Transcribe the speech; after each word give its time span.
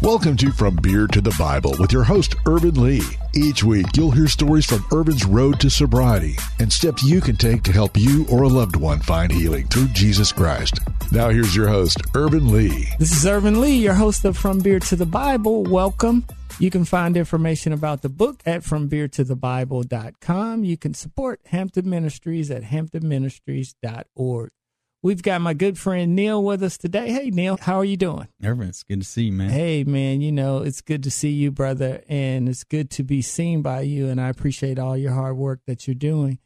Welcome 0.00 0.36
to 0.36 0.52
From 0.52 0.76
Beer 0.76 1.08
to 1.08 1.20
the 1.20 1.34
Bible 1.36 1.74
with 1.80 1.92
your 1.92 2.04
host, 2.04 2.36
Ervin 2.46 2.80
Lee. 2.80 3.02
Each 3.34 3.64
week, 3.64 3.86
you'll 3.96 4.12
hear 4.12 4.28
stories 4.28 4.64
from 4.64 4.84
Ervin's 4.92 5.24
road 5.24 5.58
to 5.58 5.68
sobriety 5.68 6.36
and 6.60 6.72
steps 6.72 7.02
you 7.02 7.20
can 7.20 7.34
take 7.34 7.64
to 7.64 7.72
help 7.72 7.96
you 7.96 8.24
or 8.30 8.44
a 8.44 8.48
loved 8.48 8.76
one 8.76 9.00
find 9.00 9.32
healing 9.32 9.66
through 9.66 9.88
Jesus 9.88 10.30
Christ. 10.30 10.78
Now, 11.10 11.30
here's 11.30 11.56
your 11.56 11.66
host, 11.66 12.00
Ervin 12.14 12.52
Lee. 12.52 12.86
This 13.00 13.10
is 13.10 13.26
Ervin 13.26 13.60
Lee, 13.60 13.74
your 13.74 13.94
host 13.94 14.24
of 14.24 14.36
From 14.36 14.60
Beer 14.60 14.78
to 14.78 14.94
the 14.94 15.04
Bible. 15.04 15.64
Welcome. 15.64 16.24
You 16.60 16.70
can 16.70 16.84
find 16.84 17.16
information 17.16 17.72
about 17.72 18.02
the 18.02 18.08
book 18.08 18.40
at 18.46 18.62
FromBeerToTheBible.com. 18.62 20.62
You 20.62 20.76
can 20.76 20.94
support 20.94 21.40
Hampton 21.46 21.90
Ministries 21.90 22.52
at 22.52 22.62
HamptonMinistries.org. 22.62 24.50
We've 25.00 25.22
got 25.22 25.40
my 25.40 25.54
good 25.54 25.78
friend 25.78 26.16
Neil 26.16 26.42
with 26.42 26.60
us 26.60 26.76
today. 26.76 27.12
Hey, 27.12 27.30
Neil, 27.30 27.56
how 27.60 27.76
are 27.76 27.84
you 27.84 27.96
doing? 27.96 28.26
Ervin, 28.42 28.68
it's 28.68 28.82
good 28.82 29.00
to 29.00 29.06
see 29.06 29.24
you, 29.26 29.32
man. 29.32 29.50
Hey, 29.50 29.84
man, 29.84 30.20
you 30.20 30.32
know, 30.32 30.58
it's 30.58 30.80
good 30.80 31.04
to 31.04 31.10
see 31.10 31.30
you, 31.30 31.52
brother, 31.52 32.02
and 32.08 32.48
it's 32.48 32.64
good 32.64 32.90
to 32.90 33.04
be 33.04 33.22
seen 33.22 33.62
by 33.62 33.82
you, 33.82 34.08
and 34.08 34.20
I 34.20 34.28
appreciate 34.28 34.76
all 34.76 34.96
your 34.96 35.12
hard 35.12 35.36
work 35.36 35.60
that 35.68 35.86
you're 35.86 35.94
doing. 35.94 36.40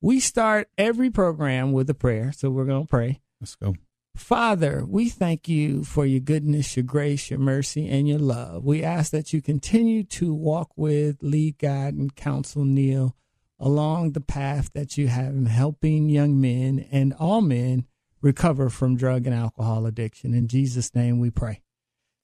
We 0.00 0.18
start 0.18 0.68
every 0.76 1.10
program 1.10 1.70
with 1.70 1.88
a 1.90 1.94
prayer, 1.94 2.32
so 2.32 2.50
we're 2.50 2.64
going 2.64 2.82
to 2.82 2.88
pray. 2.88 3.20
Let's 3.40 3.54
go. 3.54 3.76
Father, 4.16 4.84
we 4.84 5.08
thank 5.08 5.48
you 5.48 5.84
for 5.84 6.04
your 6.04 6.18
goodness, 6.18 6.76
your 6.76 6.82
grace, 6.82 7.30
your 7.30 7.38
mercy, 7.38 7.88
and 7.88 8.08
your 8.08 8.18
love. 8.18 8.64
We 8.64 8.82
ask 8.82 9.12
that 9.12 9.32
you 9.32 9.40
continue 9.40 10.02
to 10.02 10.34
walk 10.34 10.72
with, 10.74 11.18
lead, 11.22 11.56
guide, 11.58 11.94
and 11.94 12.16
counsel 12.16 12.64
Neil 12.64 13.14
along 13.60 14.10
the 14.10 14.20
path 14.20 14.72
that 14.74 14.98
you 14.98 15.06
have 15.06 15.34
in 15.34 15.46
helping 15.46 16.08
young 16.08 16.40
men 16.40 16.84
and 16.90 17.12
all 17.12 17.40
men 17.40 17.86
recover 18.22 18.70
from 18.70 18.96
drug 18.96 19.26
and 19.26 19.34
alcohol 19.34 19.84
addiction. 19.84 20.32
In 20.32 20.48
Jesus' 20.48 20.94
name 20.94 21.18
we 21.18 21.30
pray. 21.30 21.60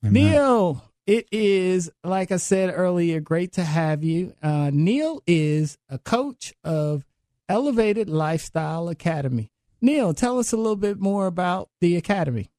Amen. 0.02 0.12
Neil, 0.12 0.84
it 1.06 1.26
is, 1.32 1.90
like 2.04 2.30
I 2.30 2.36
said 2.36 2.72
earlier, 2.74 3.20
great 3.20 3.52
to 3.54 3.64
have 3.64 4.04
you. 4.04 4.34
Uh, 4.42 4.70
Neil 4.72 5.22
is 5.26 5.76
a 5.88 5.98
coach 5.98 6.54
of 6.62 7.04
Elevated 7.48 8.08
Lifestyle 8.08 8.88
Academy. 8.88 9.50
Neil, 9.80 10.12
tell 10.12 10.38
us 10.38 10.52
a 10.52 10.56
little 10.56 10.76
bit 10.76 11.00
more 11.00 11.26
about 11.26 11.70
the 11.80 11.96
academy. 11.96 12.50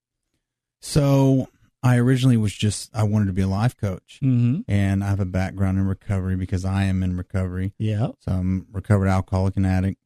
So, 0.82 1.50
I 1.84 1.98
originally 1.98 2.38
was 2.38 2.54
just, 2.54 2.90
I 2.94 3.04
wanted 3.04 3.28
to 3.28 3.34
be 3.34 3.42
a 3.42 3.48
life 3.48 3.78
coach. 3.78 4.20
Mm-hmm. 4.23 4.62
And 4.70 5.04
I 5.04 5.08
have 5.08 5.20
a 5.20 5.26
background 5.26 5.78
in 5.78 5.86
recovery 5.86 6.36
because 6.36 6.66
I 6.66 6.84
am 6.86 7.04
in 7.04 7.17
recovery. 7.17 7.73
Yeah. 7.78 8.10
So, 8.20 8.32
I'm 8.32 8.67
a 8.73 8.78
recovered 8.78 9.08
alcoholic 9.08 9.58
and 9.58 9.67
addict. 9.67 10.02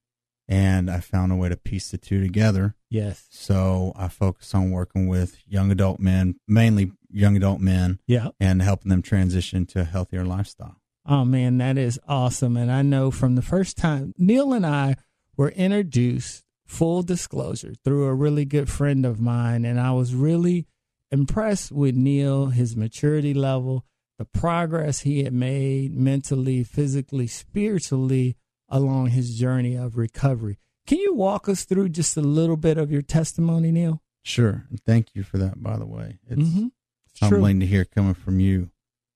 And 0.47 0.91
I 0.91 0.99
found 0.99 1.31
a 1.31 1.35
way 1.35 1.49
to 1.49 1.55
piece 1.55 1.91
the 1.91 1.97
two 1.97 2.19
together. 2.19 2.75
Yes. 2.93 3.25
So, 3.31 3.91
I 3.95 4.07
focus 4.07 4.53
on 4.53 4.69
working 4.69 5.07
with 5.07 5.37
young 5.47 5.71
adult 5.71 5.99
men, 5.99 6.35
mainly 6.47 6.91
young 7.09 7.35
adult 7.35 7.59
men, 7.59 7.99
Yeah. 8.05 8.29
and 8.39 8.61
helping 8.61 8.89
them 8.89 9.01
transition 9.01 9.65
to 9.67 9.81
a 9.81 9.83
healthier 9.83 10.23
lifestyle. 10.23 10.77
Oh 11.05 11.25
man, 11.25 11.57
that 11.57 11.77
is 11.77 11.99
awesome. 12.07 12.55
And 12.55 12.71
I 12.71 12.81
know 12.83 13.09
from 13.11 13.33
the 13.35 13.41
first 13.41 13.77
time 13.77 14.13
Neil 14.17 14.53
and 14.53 14.65
I 14.65 14.95
were 15.35 15.49
introduced, 15.49 16.43
full 16.65 17.01
disclosure, 17.03 17.73
through 17.83 18.05
a 18.05 18.13
really 18.13 18.45
good 18.45 18.69
friend 18.69 19.05
of 19.05 19.19
mine. 19.19 19.65
And 19.65 19.79
I 19.79 19.91
was 19.91 20.13
really 20.15 20.65
impressed 21.11 21.71
with 21.71 21.95
Neil, 21.95 22.47
his 22.47 22.77
maturity 22.77 23.33
level, 23.33 23.85
the 24.17 24.25
progress 24.25 24.99
he 25.01 25.23
had 25.23 25.33
made 25.33 25.93
mentally, 25.93 26.63
physically, 26.63 27.27
spiritually 27.27 28.37
along 28.69 29.07
his 29.07 29.37
journey 29.37 29.75
of 29.75 29.97
recovery. 29.97 30.57
Can 30.85 30.97
you 30.99 31.13
walk 31.13 31.47
us 31.47 31.63
through 31.65 31.89
just 31.89 32.17
a 32.17 32.21
little 32.21 32.57
bit 32.57 32.77
of 32.77 32.91
your 32.91 33.01
testimony, 33.01 33.71
Neil? 33.71 34.01
Sure. 34.23 34.65
And 34.69 34.79
thank 34.85 35.15
you 35.15 35.23
for 35.23 35.37
that, 35.37 35.61
by 35.61 35.77
the 35.77 35.85
way. 35.85 36.19
It's 36.29 36.41
Mhm. 36.41 36.71
True. 37.15 37.29
humbling 37.29 37.59
to 37.59 37.65
hear 37.65 37.85
coming 37.85 38.13
from 38.15 38.39
you. 38.39 38.71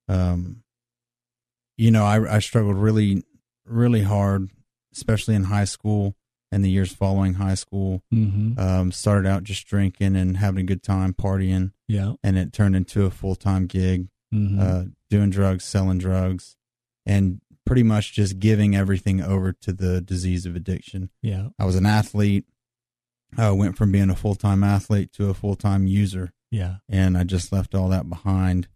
Um, 0.07 0.63
you 1.77 1.91
know, 1.91 2.05
I, 2.05 2.35
I 2.35 2.39
struggled 2.39 2.75
really, 2.77 3.23
really 3.65 4.03
hard, 4.03 4.49
especially 4.93 5.35
in 5.35 5.45
high 5.45 5.65
school 5.65 6.15
and 6.51 6.63
the 6.63 6.69
years 6.69 6.93
following 6.93 7.35
high 7.35 7.55
school. 7.55 8.03
Mm-hmm. 8.13 8.57
Um, 8.59 8.91
started 8.91 9.27
out 9.27 9.43
just 9.43 9.67
drinking 9.67 10.15
and 10.15 10.37
having 10.37 10.61
a 10.61 10.67
good 10.67 10.83
time 10.83 11.13
partying, 11.13 11.71
Yeah. 11.87 12.13
and 12.23 12.37
it 12.37 12.53
turned 12.53 12.75
into 12.75 13.05
a 13.05 13.11
full 13.11 13.35
time 13.35 13.65
gig, 13.67 14.07
Mm-hmm. 14.33 14.59
uh, 14.59 14.83
doing 15.09 15.29
drugs, 15.29 15.63
selling 15.63 15.97
drugs, 15.99 16.55
and 17.05 17.39
pretty 17.67 17.83
much 17.83 18.13
just 18.13 18.39
giving 18.39 18.75
everything 18.75 19.21
over 19.21 19.51
to 19.53 19.71
the 19.73 20.01
disease 20.01 20.45
of 20.45 20.55
addiction. 20.55 21.09
yeah. 21.21 21.49
I 21.59 21.65
was 21.65 21.75
an 21.75 21.85
athlete. 21.85 22.45
I 23.37 23.51
went 23.51 23.77
from 23.77 23.91
being 23.91 24.09
a 24.09 24.15
full 24.15 24.35
time 24.35 24.63
athlete 24.63 25.11
to 25.13 25.29
a 25.29 25.33
full 25.33 25.55
time 25.55 25.85
user 25.85 26.31
Yeah. 26.49 26.77
and 26.89 27.17
I 27.17 27.23
just 27.25 27.51
left 27.51 27.75
all 27.75 27.89
that 27.89 28.09
behind. 28.09 28.67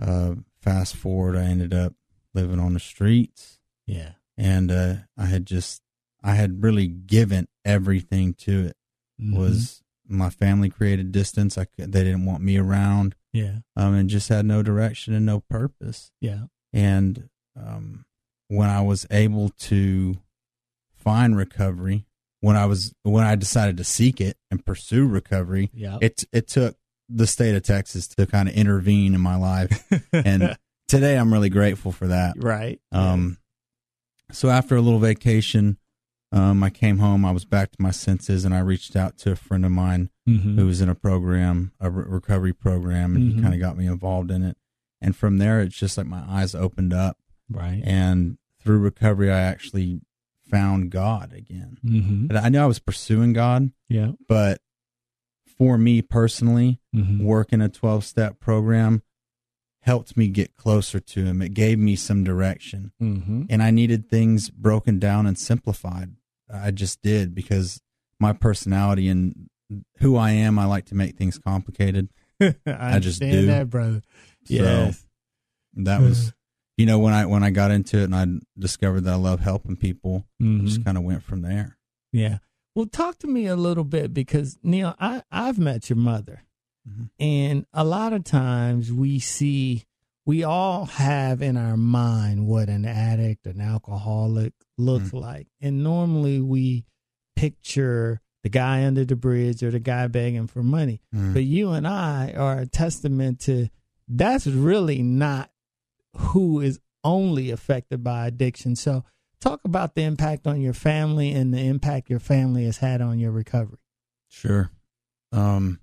Uh, 0.00 0.36
fast 0.60 0.96
forward, 0.96 1.36
I 1.36 1.44
ended 1.44 1.74
up 1.74 1.94
living 2.34 2.58
on 2.58 2.72
the 2.74 2.80
streets, 2.80 3.58
Yeah. 3.86 4.12
and 4.38 4.70
uh, 4.72 4.94
I 5.18 5.26
had 5.26 5.44
just, 5.46 5.82
I 6.22 6.34
had 6.34 6.62
really 6.62 6.86
given 6.86 7.48
everything 7.64 8.32
to 8.34 8.66
it. 8.66 8.76
Mhm. 9.20 9.36
Was 9.36 9.82
my 10.08 10.30
family 10.30 10.70
created 10.70 11.12
distance? 11.12 11.58
I 11.58 11.66
could, 11.66 11.92
they 11.92 12.02
didn't 12.04 12.24
want 12.24 12.42
me 12.42 12.56
around, 12.56 13.14
yeah. 13.32 13.58
um, 13.76 13.94
and 13.94 14.08
just 14.08 14.28
had 14.30 14.46
no 14.46 14.62
direction 14.62 15.12
and 15.12 15.26
no 15.26 15.40
purpose. 15.40 16.10
Yeah. 16.22 16.44
And 16.72 17.28
um, 17.56 18.06
when 18.50 18.68
I 18.68 18.80
was 18.80 19.06
able 19.12 19.50
to 19.50 20.16
find 20.96 21.36
recovery, 21.36 22.04
when 22.40 22.56
I 22.56 22.66
was 22.66 22.92
when 23.04 23.24
I 23.24 23.36
decided 23.36 23.76
to 23.76 23.84
seek 23.84 24.20
it 24.20 24.36
and 24.50 24.64
pursue 24.64 25.06
recovery, 25.06 25.70
Yeah. 25.72 25.98
it 26.00 26.24
it 26.32 26.48
took 26.48 26.76
the 27.08 27.26
state 27.26 27.54
of 27.54 27.62
Texas 27.62 28.08
to 28.08 28.26
kind 28.26 28.48
of 28.48 28.54
intervene 28.54 29.14
in 29.14 29.20
my 29.20 29.36
life, 29.36 29.84
and 30.12 30.56
today 30.88 31.16
I'm 31.16 31.32
really 31.32 31.48
grateful 31.50 31.92
for 31.92 32.08
that. 32.08 32.34
right. 32.42 32.80
Um, 32.92 33.38
so 34.32 34.48
after 34.48 34.76
a 34.76 34.80
little 34.80 34.98
vacation, 35.00 35.76
um, 36.32 36.62
I 36.62 36.70
came 36.70 36.98
home. 36.98 37.24
I 37.24 37.30
was 37.32 37.44
back 37.44 37.70
to 37.72 37.82
my 37.82 37.90
senses, 37.92 38.44
and 38.44 38.54
I 38.54 38.60
reached 38.60 38.94
out 38.96 39.16
to 39.18 39.32
a 39.32 39.36
friend 39.36 39.64
of 39.64 39.72
mine 39.72 40.10
Mhm. 40.28 40.56
who 40.56 40.66
was 40.66 40.80
in 40.80 40.88
a 40.88 40.94
program, 40.94 41.72
a 41.80 41.90
re- 41.90 42.04
recovery 42.06 42.52
program, 42.52 43.16
and 43.16 43.32
Mhm. 43.32 43.36
he 43.36 43.42
kind 43.42 43.54
of 43.54 43.60
got 43.60 43.76
me 43.76 43.86
involved 43.86 44.30
in 44.30 44.42
it. 44.44 44.56
And 45.00 45.16
from 45.16 45.38
there, 45.38 45.60
it's 45.60 45.76
just 45.76 45.96
like 45.98 46.06
my 46.06 46.22
eyes 46.28 46.54
opened 46.54 46.92
up, 46.92 47.18
right. 47.48 47.82
and 47.84 48.38
through 48.62 48.78
recovery, 48.78 49.30
I 49.30 49.40
actually 49.40 50.00
found 50.50 50.90
God 50.90 51.32
again. 51.32 51.78
Mm-hmm. 51.84 52.26
And 52.30 52.38
I 52.38 52.48
knew 52.48 52.60
I 52.60 52.66
was 52.66 52.78
pursuing 52.80 53.32
God, 53.32 53.70
Yeah. 53.88 54.12
but 54.28 54.60
for 55.58 55.78
me 55.78 56.02
personally, 56.02 56.78
Mm-hmm. 56.94 57.22
working 57.24 57.60
a 57.60 57.68
12 57.68 58.04
step 58.04 58.40
program 58.40 59.02
helped 59.82 60.16
me 60.16 60.26
get 60.28 60.56
closer 60.56 60.98
to 60.98 61.24
him. 61.24 61.40
It 61.40 61.54
gave 61.54 61.78
me 61.78 61.94
some 61.96 62.24
direction. 62.24 62.90
Mm-hmm. 63.00 63.44
And 63.48 63.62
I 63.62 63.70
needed 63.70 64.10
things 64.10 64.50
broken 64.50 64.98
down 64.98 65.26
and 65.26 65.38
simplified. 65.38 66.16
I 66.52 66.72
just 66.72 67.00
did 67.00 67.32
because 67.34 67.80
my 68.18 68.32
personality 68.32 69.08
and 69.08 69.48
who 70.00 70.16
I 70.16 70.32
am, 70.32 70.58
I 70.58 70.64
like 70.66 70.86
to 70.86 70.96
make 70.96 71.16
things 71.16 71.38
complicated. 71.38 72.08
I, 72.40 72.56
I 72.66 72.98
just 72.98 73.20
do. 73.20 73.46
that, 73.46 73.70
brother. 73.70 74.02
So 74.46 74.54
Yes. 74.54 75.06
that 75.74 76.00
was, 76.00 76.32
you 76.80 76.86
know, 76.86 76.98
when 76.98 77.12
I 77.14 77.26
when 77.26 77.42
I 77.44 77.50
got 77.50 77.70
into 77.70 77.98
it 77.98 78.04
and 78.04 78.14
I 78.14 78.26
discovered 78.58 79.02
that 79.02 79.12
I 79.12 79.16
love 79.16 79.40
helping 79.40 79.76
people, 79.76 80.24
Mhm. 80.40 80.64
just 80.66 80.84
kind 80.84 80.96
of 80.96 81.04
went 81.04 81.22
from 81.22 81.42
there. 81.42 81.76
Yeah. 82.12 82.38
Well, 82.74 82.86
talk 82.86 83.18
to 83.18 83.26
me 83.26 83.46
a 83.46 83.56
little 83.56 83.84
bit 83.84 84.14
because 84.14 84.58
Neil, 84.62 84.94
I 84.98 85.22
I've 85.30 85.58
met 85.58 85.90
your 85.90 85.96
mother, 85.98 86.44
Mhm. 86.88 87.10
and 87.18 87.66
a 87.72 87.84
lot 87.84 88.12
of 88.12 88.24
times 88.24 88.92
we 88.92 89.18
see 89.18 89.84
we 90.26 90.44
all 90.44 90.84
have 90.86 91.42
in 91.42 91.56
our 91.56 91.76
mind 91.76 92.46
what 92.46 92.68
an 92.68 92.84
addict, 92.84 93.46
an 93.46 93.60
alcoholic 93.60 94.52
looks 94.78 95.12
like, 95.12 95.48
and 95.60 95.82
normally 95.82 96.40
we 96.40 96.84
picture 97.36 98.20
the 98.42 98.48
guy 98.48 98.84
under 98.86 99.04
the 99.04 99.16
bridge 99.16 99.62
or 99.62 99.70
the 99.70 99.80
guy 99.80 100.06
begging 100.06 100.46
for 100.46 100.62
money. 100.62 101.00
Mm. 101.14 101.34
But 101.34 101.44
you 101.44 101.70
and 101.70 101.86
I 101.86 102.32
are 102.32 102.58
a 102.60 102.66
testament 102.66 103.40
to 103.40 103.68
that's 104.08 104.46
really 104.46 105.02
not 105.02 105.49
who 106.16 106.60
is 106.60 106.80
only 107.04 107.50
affected 107.50 108.02
by 108.04 108.26
addiction. 108.26 108.76
So, 108.76 109.04
talk 109.40 109.60
about 109.64 109.94
the 109.94 110.02
impact 110.02 110.46
on 110.46 110.60
your 110.60 110.74
family 110.74 111.32
and 111.32 111.52
the 111.52 111.60
impact 111.60 112.10
your 112.10 112.20
family 112.20 112.64
has 112.64 112.78
had 112.78 113.00
on 113.00 113.18
your 113.18 113.30
recovery. 113.30 113.78
Sure. 114.28 114.70
Um, 115.32 115.80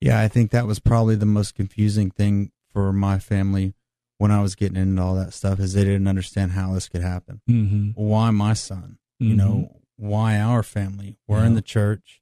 yeah, 0.00 0.20
I 0.20 0.28
think 0.28 0.50
that 0.50 0.66
was 0.66 0.78
probably 0.78 1.16
the 1.16 1.26
most 1.26 1.54
confusing 1.54 2.10
thing 2.10 2.52
for 2.72 2.92
my 2.92 3.18
family 3.18 3.74
when 4.18 4.30
I 4.30 4.42
was 4.42 4.54
getting 4.54 4.76
into 4.76 5.02
all 5.02 5.14
that 5.14 5.32
stuff 5.32 5.58
is 5.58 5.74
they 5.74 5.84
didn't 5.84 6.08
understand 6.08 6.52
how 6.52 6.74
this 6.74 6.88
could 6.88 7.02
happen. 7.02 7.40
Mm-hmm. 7.48 7.90
Why 7.94 8.30
my 8.30 8.54
son? 8.54 8.98
You 9.20 9.34
know, 9.34 9.80
why 9.96 10.38
our 10.38 10.62
family? 10.62 11.16
We're 11.26 11.44
in 11.44 11.54
the 11.54 11.62
church. 11.62 12.20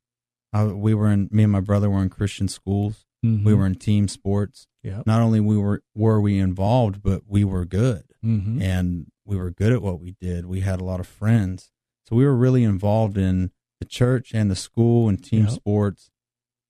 I, 0.52 0.64
we 0.64 0.94
were 0.94 1.10
in. 1.10 1.28
Me 1.32 1.42
and 1.42 1.52
my 1.52 1.60
brother 1.60 1.90
were 1.90 2.02
in 2.02 2.10
Christian 2.10 2.46
schools. 2.46 3.06
Mm-hmm. 3.24 3.44
We 3.44 3.54
were 3.54 3.66
in 3.66 3.76
team 3.76 4.08
sports. 4.08 4.66
yeah. 4.82 5.02
Not 5.06 5.20
only 5.20 5.38
we 5.40 5.56
were 5.56 5.82
were 5.94 6.20
we 6.20 6.38
involved, 6.38 7.02
but 7.02 7.22
we 7.26 7.44
were 7.44 7.64
good 7.64 8.04
Mm-hmm. 8.24 8.62
and 8.62 9.06
we 9.24 9.36
were 9.36 9.50
good 9.50 9.72
at 9.72 9.82
what 9.82 10.00
we 10.00 10.12
did. 10.20 10.46
We 10.46 10.60
had 10.60 10.80
a 10.80 10.84
lot 10.84 11.00
of 11.00 11.06
friends. 11.06 11.70
So 12.08 12.16
we 12.16 12.24
were 12.24 12.36
really 12.36 12.62
involved 12.64 13.16
in 13.18 13.50
the 13.80 13.84
church 13.86 14.32
and 14.34 14.50
the 14.50 14.56
school 14.56 15.08
and 15.08 15.22
team 15.22 15.44
Yep. 15.44 15.50
sports. 15.52 16.10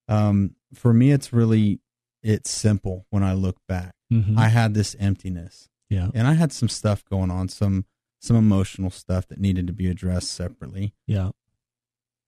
Um, 0.07 0.55
for 0.73 0.93
me, 0.93 1.11
it's 1.11 1.31
really 1.33 1.79
it's 2.21 2.49
simple 2.51 3.05
when 3.09 3.21
I 3.23 3.33
look 3.33 3.57
back. 3.67 3.95
Mhm. 4.11 4.37
I 4.37 4.47
had 4.49 4.73
this 4.73 4.95
emptiness 4.99 5.69
yeah. 5.89 6.09
and 6.13 6.25
I 6.27 6.33
had 6.33 6.51
some 6.51 6.69
stuff 6.69 7.03
going 7.05 7.29
on, 7.31 7.49
some 7.49 7.85
some 8.21 8.35
emotional 8.37 8.89
stuff 8.89 9.27
that 9.27 9.39
needed 9.39 9.67
to 9.67 9.73
be 9.73 9.87
addressed 9.89 10.31
separately. 10.31 10.93
Yeah. 11.07 11.31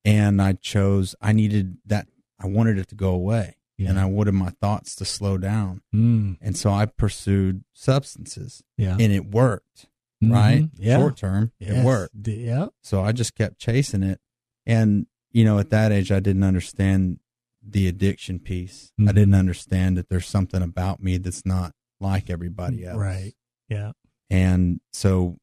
And 0.04 0.42
I 0.42 0.54
chose 0.54 1.16
I 1.22 1.31
needed 1.31 1.77
that 1.86 2.07
I 2.39 2.48
wanted 2.48 2.77
it 2.77 2.88
to 2.89 2.95
go 2.95 3.12
away. 3.12 3.57
Yeah. 3.77 3.89
And 3.89 4.00
I 4.00 4.06
wanted 4.06 4.33
my 4.33 4.51
thoughts 4.62 4.95
to 4.95 5.06
slow 5.06 5.38
down. 5.38 5.81
Mm. 5.94 6.38
And 6.42 6.56
so 6.57 6.72
I 6.72 6.86
pursued 6.86 7.63
substances 7.74 8.63
Yeah. 8.77 8.94
and 9.00 9.12
it 9.12 9.25
worked, 9.31 9.88
right? 10.22 10.63
Mhm. 10.63 10.69
Yeah. 10.77 10.98
Short 11.00 11.18
term, 11.18 11.51
it 11.60 11.83
worked. 11.83 12.16
Yeah. 12.27 12.68
So 12.83 13.01
I 13.04 13.12
just 13.12 13.36
kept 13.36 13.60
chasing 13.60 14.01
it. 14.04 14.19
And, 14.66 15.07
you 15.31 15.44
know, 15.44 15.60
at 15.60 15.72
that 15.72 15.92
age, 15.92 16.12
I 16.12 16.22
didn't 16.22 16.44
understand 16.44 17.19
the 17.62 17.88
addiction 17.88 18.39
piece. 18.39 18.92
I 18.98 19.04
Mhm. 19.04 19.16
didn't 19.16 19.33
understand 19.36 19.98
that 19.98 20.07
there's 20.07 20.27
something 20.27 20.62
about 20.62 21.01
me 21.04 21.18
that's 21.18 21.45
not 21.45 21.74
like 22.00 22.30
everybody 22.30 22.86
else. 22.86 22.98
Right. 22.98 23.33
Yeah. 23.68 23.92
And 24.30 24.80
so 24.94 25.38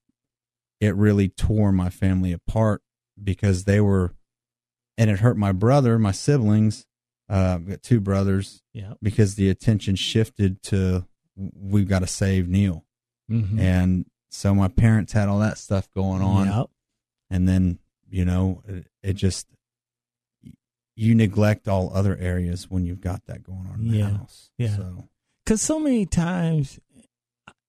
it 0.81 0.94
really 0.96 1.29
tore 1.29 1.70
my 1.73 1.90
family 1.90 2.32
apart 2.32 2.82
because 3.23 3.64
they 3.64 3.81
were, 3.81 4.14
and 4.96 5.11
it 5.11 5.20
hurt 5.20 5.37
my 5.37 5.52
brother, 5.52 5.99
my 5.99 6.12
siblings. 6.12 6.87
Uh, 7.32 7.55
I've 7.55 7.67
got 7.69 7.82
two 7.82 7.99
brothers 8.00 8.62
Yeah. 8.75 8.94
because 9.02 9.34
the 9.37 9.49
attention 9.49 9.96
shifted 9.96 10.62
to 10.64 11.06
we've 11.37 11.88
got 11.88 12.00
to 12.00 12.06
save 12.06 12.46
Neil. 12.49 12.84
Mm-hmm. 13.31 13.58
And 13.58 14.06
so 14.31 14.55
my 14.55 14.69
parents 14.69 15.12
had 15.14 15.29
all 15.29 15.38
that 15.38 15.56
stuff 15.58 15.90
going 15.94 16.20
on 16.23 16.46
Yep. 16.49 16.67
and 17.31 17.49
then 17.49 17.79
you 18.11 18.25
know 18.26 18.62
it, 18.69 18.87
it 19.02 19.12
just 19.14 19.46
you 20.94 21.14
neglect 21.14 21.69
all 21.69 21.90
other 21.94 22.17
areas 22.19 22.70
when 22.70 22.84
you've 22.84 23.00
got 23.00 23.25
that 23.26 23.43
going 23.43 23.67
on 23.73 23.81
in 23.81 23.88
the 23.90 23.96
Yeah, 23.99 24.11
house 24.11 24.50
yeah. 24.58 24.76
so 24.76 25.08
Because 25.44 25.62
so 25.62 25.81
many 25.81 26.05
times, 26.05 26.79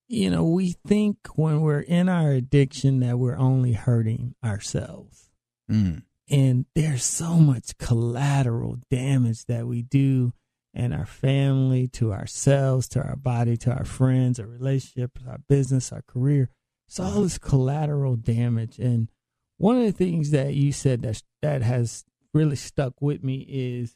you 0.10 0.30
know, 0.30 0.44
we 0.44 0.72
think 0.86 1.18
when 1.36 1.62
we're 1.62 1.80
in 1.80 2.10
our 2.10 2.32
addiction 2.32 3.00
that 3.00 3.18
we're 3.18 3.38
only 3.38 3.72
hurting 3.74 4.36
ourselves. 4.44 5.30
mm, 5.72 6.04
And 6.30 6.66
there's 6.74 7.04
so 7.04 7.36
much 7.36 7.78
collateral 7.78 8.78
damage 8.90 9.46
that 9.46 9.68
we 9.68 9.82
do 9.82 10.34
in 10.74 10.92
our 10.92 11.06
family, 11.06 11.88
to 11.88 12.12
ourselves, 12.12 12.88
to 12.90 13.02
our 13.02 13.16
body, 13.16 13.56
to 13.58 13.72
our 13.72 13.86
friends, 13.86 14.40
our 14.40 14.48
relationships, 14.48 15.22
our 15.28 15.40
business, 15.48 15.92
our 15.92 16.02
career. 16.08 16.50
It's 16.88 17.00
all 17.00 17.22
this 17.22 17.38
collateral 17.38 18.16
damage. 18.16 18.80
And 18.80 19.10
one 19.58 19.78
of 19.78 19.84
the 19.84 19.92
things 19.92 20.32
that 20.32 20.54
you 20.54 20.72
said 20.72 21.04
that 21.04 21.22
that 21.42 21.62
has 21.62 22.06
really 22.34 22.56
stuck 22.56 23.02
with 23.02 23.24
me 23.24 23.46
is, 23.48 23.96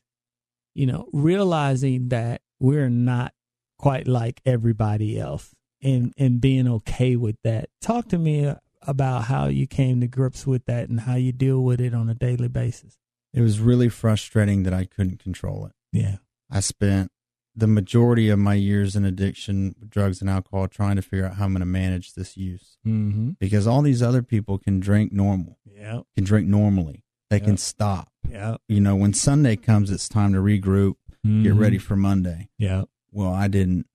you 0.76 0.86
know, 0.86 1.08
realizing 1.12 2.10
that 2.10 2.42
we're 2.60 2.90
not 2.90 3.34
quite 3.80 4.08
like 4.08 4.42
everybody 4.46 5.20
else 5.20 5.54
and 5.82 6.14
and 6.18 6.42
being 6.42 6.68
okay 6.68 7.16
with 7.16 7.38
that. 7.44 7.70
Talk 7.82 8.10
to 8.10 8.18
me 8.18 8.46
uh, 8.46 8.56
about 8.82 9.26
how 9.26 9.48
you 9.48 9.68
came 9.68 10.02
to 10.02 10.08
grips 10.08 10.46
with 10.48 10.66
that 10.66 10.90
and 10.90 11.02
how 11.02 11.16
you 11.16 11.32
deal 11.32 11.64
with 11.64 11.80
it 11.82 11.94
on 11.94 12.10
a 12.10 12.14
daily 12.14 12.48
basis. 12.48 12.98
it 13.34 13.42
was 13.42 13.60
really 13.60 13.90
frustrating 13.90 14.64
that 14.64 14.74
i 14.74 14.86
couldn't 14.86 15.20
control 15.20 15.66
it 15.66 15.72
Yeah. 15.92 16.18
i 16.50 16.60
spent 16.60 17.12
the 17.56 17.68
majority 17.68 18.30
of 18.30 18.38
my 18.38 18.54
years 18.54 18.96
in 18.96 19.04
addiction 19.04 19.74
drugs 19.90 20.22
and 20.22 20.30
alcohol 20.30 20.68
trying 20.68 20.96
to 20.96 21.02
figure 21.02 21.26
out 21.26 21.36
how 21.36 21.46
i'm 21.46 21.52
going 21.54 21.60
to 21.62 21.66
manage 21.66 22.14
this 22.14 22.38
use 22.38 22.78
Mm-hmm. 22.86 23.32
because 23.40 23.66
all 23.68 23.82
these 23.82 24.02
other 24.04 24.22
people 24.24 24.58
can 24.58 24.80
drink 24.80 25.12
normal 25.12 25.58
Yeah. 25.66 26.02
can 26.16 26.24
drink 26.24 26.48
normally 26.48 27.04
they 27.30 27.38
Yeah. 27.40 27.46
can 27.46 27.58
stop 27.58 28.12
Yeah. 28.30 28.58
you 28.68 28.80
know 28.80 28.96
when 28.96 29.14
sunday 29.14 29.56
comes 29.56 29.92
it's 29.92 30.08
time 30.08 30.34
to 30.34 30.40
regroup 30.40 30.96
get 31.44 31.56
ready 31.56 31.78
for 31.78 31.96
monday 31.98 32.48
Yeah. 32.58 32.84
well 33.12 33.34
i 33.34 33.48
didn't 33.50 33.86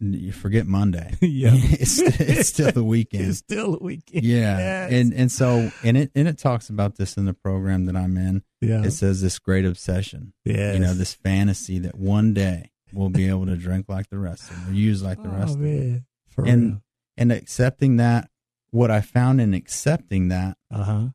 you 0.00 0.32
forget 0.32 0.66
monday 0.66 1.12
yeah. 1.20 1.50
it's, 1.54 1.98
it's 1.98 2.48
still 2.48 2.70
the 2.72 2.84
weekend. 2.84 3.26
It's 3.28 3.38
still 3.38 3.74
a 3.74 3.78
weekend. 3.82 4.24
Yeah, 4.24 4.58
Yes. 4.58 4.92
and 4.92 5.12
and 5.14 5.32
so 5.32 5.70
and 5.82 5.96
it 5.96 6.10
and 6.14 6.28
it 6.28 6.38
talks 6.38 6.68
about 6.70 6.96
this 6.96 7.16
in 7.16 7.24
the 7.24 7.34
program 7.34 7.86
that 7.86 7.96
I'm 7.96 8.16
in. 8.16 8.42
yeah. 8.60 8.82
It 8.84 8.92
says 8.92 9.20
this 9.22 9.38
great 9.38 9.64
obsession, 9.64 10.32
Yeah, 10.44 10.72
you 10.74 10.78
know, 10.78 10.94
this 10.94 11.14
fantasy 11.14 11.78
that 11.80 11.96
one 11.96 12.32
day 12.34 12.70
we'll 12.92 13.08
be 13.10 13.28
able 13.28 13.46
to 13.46 13.56
drink 13.56 13.86
like 13.88 14.08
the 14.10 14.18
rest 14.18 14.50
of 14.50 14.56
them 14.56 14.70
or 14.70 14.74
use 14.74 15.02
like 15.02 15.22
the 15.22 15.28
oh, 15.28 15.32
rest 15.32 15.54
of 15.56 15.60
them. 15.62 16.06
For 16.28 16.44
and 16.46 16.80
and 17.16 17.32
accepting 17.32 17.96
that. 17.96 18.30
What 18.70 18.90
I 18.90 19.00
found 19.00 19.40
in 19.40 19.54
accepting 19.54 20.28
that. 20.28 20.56
Uh 20.70 20.82
huh. 20.84 21.08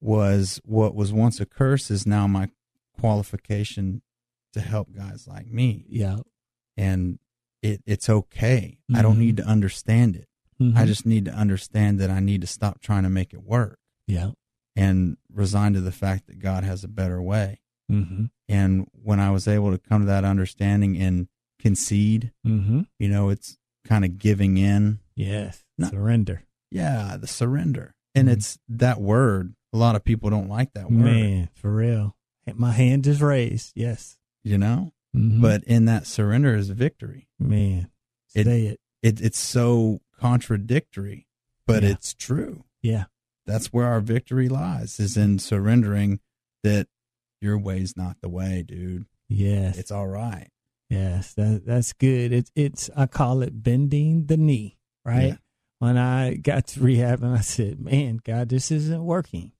was 0.00 0.60
what 0.64 0.94
was 0.94 1.12
once 1.12 1.40
a 1.40 1.46
curse 1.46 1.90
is 1.90 2.06
now 2.06 2.26
my 2.28 2.48
qualification 3.00 4.02
to 4.52 4.60
help 4.60 4.88
guys 4.94 5.26
like 5.26 5.46
me, 5.50 5.84
Yeah. 5.88 6.18
and 6.76 7.18
it 7.68 7.82
it's 7.86 8.08
okay. 8.08 8.78
I 8.94 9.02
don't 9.02 9.18
need 9.18 9.36
to 9.38 9.44
understand 9.44 10.16
it. 10.16 10.28
Mhm. 10.60 10.76
I 10.76 10.86
just 10.86 11.06
need 11.06 11.24
to 11.26 11.32
understand 11.32 12.00
that 12.00 12.10
I 12.10 12.20
need 12.20 12.40
to 12.40 12.46
stop 12.46 12.80
trying 12.80 13.04
to 13.04 13.08
make 13.10 13.32
it 13.32 13.42
work 13.44 13.78
yeah. 14.06 14.30
and 14.74 15.16
resign 15.32 15.72
to 15.74 15.80
the 15.80 15.92
fact 15.92 16.26
that 16.26 16.38
God 16.40 16.64
has 16.64 16.82
a 16.84 16.88
better 16.88 17.22
way. 17.22 17.60
Mm-hmm. 17.90 18.24
And 18.48 18.86
when 18.92 19.20
I 19.20 19.30
was 19.30 19.46
able 19.46 19.70
to 19.70 19.78
come 19.78 20.02
to 20.02 20.06
that 20.06 20.24
understanding 20.24 20.96
and 20.96 21.28
concede, 21.60 22.32
Mm-hmm. 22.46 22.82
you 22.98 23.08
know, 23.08 23.28
it's 23.30 23.56
kind 23.86 24.04
of 24.04 24.18
giving 24.18 24.56
in. 24.56 24.98
Yes. 25.14 25.64
No. 25.78 25.88
Surrender. 25.88 26.42
Yeah, 26.70 27.16
the 27.18 27.26
surrender. 27.26 27.94
And 28.14 28.28
Mhm. 28.28 28.32
it's 28.32 28.58
that 28.68 29.00
word. 29.00 29.54
A 29.72 29.76
lot 29.78 29.94
of 29.96 30.04
people 30.04 30.28
don't 30.30 30.48
like 30.48 30.72
that 30.74 30.90
word, 30.90 30.98
Man, 31.04 31.48
for 31.54 31.72
real. 31.74 32.16
My 32.54 32.72
hand 32.72 33.06
is 33.06 33.20
raised. 33.22 33.72
Yes. 33.76 34.16
you 34.44 34.56
know? 34.56 34.92
Mhm. 35.16 35.40
But 35.40 35.64
in 35.64 35.84
that 35.86 36.06
surrender 36.06 36.54
is 36.54 36.70
victory. 36.70 37.28
man, 37.38 37.90
It- 38.34 38.44
say 38.44 38.66
it. 38.66 38.80
It, 39.02 39.20
it's 39.20 39.38
so 39.38 40.00
contradictory, 40.18 41.26
but 41.66 41.82
Yeah. 41.82 41.90
it's 41.90 42.14
true. 42.14 42.64
Yeah. 42.82 43.04
That's 43.46 43.72
where 43.72 43.86
our 43.86 44.00
victory 44.00 44.48
lies, 44.48 44.98
is 45.00 45.16
in 45.16 45.38
surrendering 45.38 46.20
that 46.64 46.88
your 47.40 47.56
way's 47.58 47.96
not 47.96 48.20
the 48.20 48.28
way, 48.28 48.62
dude. 48.62 49.06
Yes. 49.28 49.78
It's 49.78 49.90
all 49.92 50.08
right. 50.08 50.50
Yes, 50.90 51.34
that 51.34 51.64
that's 51.66 51.92
good. 51.92 52.32
It's 52.32 52.50
it's 52.54 52.90
I 52.96 53.06
call 53.06 53.42
it 53.42 53.62
bending 53.62 54.26
the 54.26 54.36
knee, 54.36 54.78
right? 55.04 55.28
Yeah. 55.28 55.36
When 55.80 55.96
I 55.96 56.34
got 56.34 56.66
to 56.68 56.80
rehab 56.80 57.22
and 57.22 57.36
I 57.36 57.40
said, 57.42 57.78
"Man, 57.78 58.20
God, 58.24 58.48
this 58.48 58.70
isn't 58.72 59.04
working. 59.04 59.52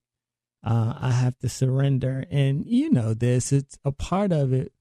Uh, 0.65 0.95
I 0.99 1.13
have 1.13 1.39
to 1.41 1.49
surrender." 1.49 2.25
And 2.31 2.67
you 2.67 2.91
know 2.91 3.15
this. 3.15 3.53
It's 3.53 3.79
a 3.85 3.93
part 3.93 4.33
of 4.33 4.53
it 4.53 4.73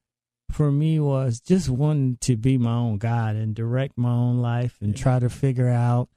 for 0.51 0.71
me 0.71 0.99
was 0.99 1.39
just 1.39 1.69
wanting 1.69 2.17
to 2.21 2.37
be 2.37 2.57
my 2.57 2.73
own 2.73 2.97
God 2.97 3.35
and 3.35 3.53
direct 3.55 3.97
my 3.97 4.11
own 4.11 4.37
life 4.37 4.77
and 4.81 4.95
Yeah. 4.95 5.01
try 5.03 5.19
to 5.19 5.29
figure 5.29 5.69
out. 5.69 6.09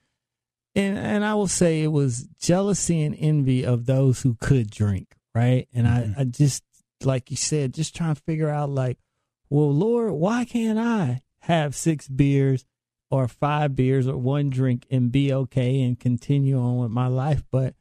And 0.75 0.97
and 0.97 1.25
I 1.25 1.35
will 1.35 1.49
say 1.49 1.83
it 1.83 1.89
was 1.93 2.29
jealousy 2.41 3.03
and 3.03 3.17
envy 3.19 3.65
of 3.65 3.87
those 3.87 4.23
who 4.23 4.35
could 4.35 4.71
drink, 4.71 5.17
right? 5.35 5.67
And 5.75 5.87
Mhm. 5.87 6.17
I 6.17 6.21
I 6.21 6.25
just 6.25 6.63
like 7.03 7.31
you 7.31 7.37
said, 7.37 7.75
just 7.75 7.95
trying 7.97 8.15
to 8.15 8.21
figure 8.23 8.49
out 8.51 8.71
like 8.71 8.99
well, 9.49 9.73
Lord, 9.75 10.13
why 10.13 10.45
can't 10.45 10.79
I 10.79 11.23
have 11.41 11.75
six 11.75 12.07
beers 12.07 12.65
or 13.11 13.27
five 13.27 13.75
beers 13.75 14.07
or 14.07 14.17
one 14.17 14.49
drink 14.49 14.87
and 14.93 15.11
be 15.11 15.33
okay 15.33 15.83
and 15.83 15.99
continue 15.99 16.57
on 16.57 16.79
with 16.79 16.93
my 16.93 17.09
life? 17.09 17.43
But 17.51 17.75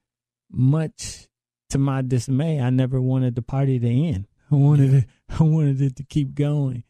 much 0.52 1.28
to 1.70 1.78
my 1.78 2.02
dismay, 2.02 2.60
I 2.60 2.72
never 2.72 3.00
wanted 3.00 3.36
the 3.36 3.44
party 3.44 3.78
to 3.78 3.88
end. 3.88 4.28
I 4.52 4.56
wanted 4.56 4.94
it, 4.96 5.06
I 5.40 5.44
wanted 5.44 5.82
it 5.82 5.96
to 5.98 6.04
keep 6.04 6.34
going. 6.36 6.84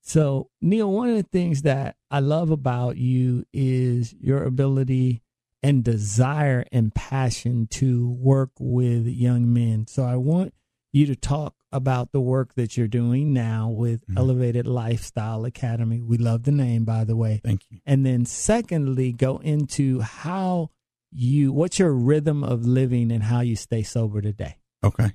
So, 0.00 0.50
Neil, 0.60 0.90
one 0.90 1.10
of 1.10 1.16
the 1.16 1.22
things 1.22 1.62
that 1.62 1.96
I 2.10 2.18
love 2.20 2.50
about 2.50 2.96
you 2.96 3.44
is 3.52 4.12
your 4.14 4.42
ability 4.42 5.22
and 5.62 5.84
desire 5.84 6.64
and 6.72 6.92
passion 6.92 7.68
to 7.68 8.10
work 8.10 8.50
with 8.58 9.06
young 9.06 9.52
men. 9.52 9.86
So, 9.86 10.02
I 10.04 10.16
want 10.16 10.54
you 10.92 11.06
to 11.06 11.14
talk 11.16 11.54
about 11.70 12.12
the 12.12 12.20
work 12.20 12.54
that 12.54 12.76
you're 12.76 12.88
doing 12.88 13.32
now 13.32 13.70
with 13.70 14.04
Mhm. 14.06 14.18
Elevated 14.18 14.66
Lifestyle 14.66 15.44
Academy. 15.44 16.00
We 16.02 16.18
love 16.18 16.42
the 16.42 16.52
name, 16.52 16.84
by 16.84 17.04
the 17.04 17.16
way. 17.16 17.40
Thank 17.42 17.62
you. 17.70 17.78
And 17.86 18.04
then, 18.04 18.26
secondly, 18.26 19.12
go 19.12 19.38
into 19.38 20.00
how 20.00 20.70
you, 21.12 21.52
what's 21.52 21.78
your 21.78 21.92
rhythm 21.94 22.42
of 22.42 22.66
living 22.66 23.12
and 23.12 23.22
how 23.22 23.40
you 23.40 23.54
stay 23.56 23.82
sober 23.82 24.20
today. 24.20 24.56
Okay. 24.84 25.12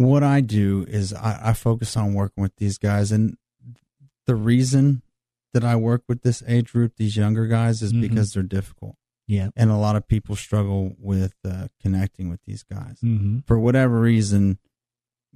What 0.00 0.22
I 0.22 0.40
do 0.40 0.86
is 0.88 1.12
I, 1.12 1.50
I 1.50 1.52
focus 1.52 1.96
on 1.96 2.14
working 2.14 2.40
with 2.42 2.56
these 2.56 2.78
guys, 2.78 3.12
and 3.12 3.36
the 4.26 4.34
reason 4.34 5.02
that 5.52 5.62
I 5.64 5.76
work 5.76 6.04
with 6.08 6.22
this 6.22 6.42
age 6.46 6.72
group, 6.72 6.94
these 6.96 7.16
younger 7.16 7.46
guys, 7.46 7.82
is 7.82 7.92
Mhm. 7.92 8.00
because 8.00 8.32
they're 8.32 8.42
difficult, 8.42 8.96
Yeah. 9.26 9.50
and 9.56 9.70
a 9.70 9.76
lot 9.76 9.96
of 9.96 10.08
people 10.08 10.36
struggle 10.36 10.94
with 10.98 11.34
uh, 11.44 11.68
connecting 11.82 12.30
with 12.30 12.40
these 12.46 12.62
guys 12.62 12.98
Mm-hmm. 13.02 13.40
for 13.46 13.58
whatever 13.58 14.00
reason. 14.00 14.58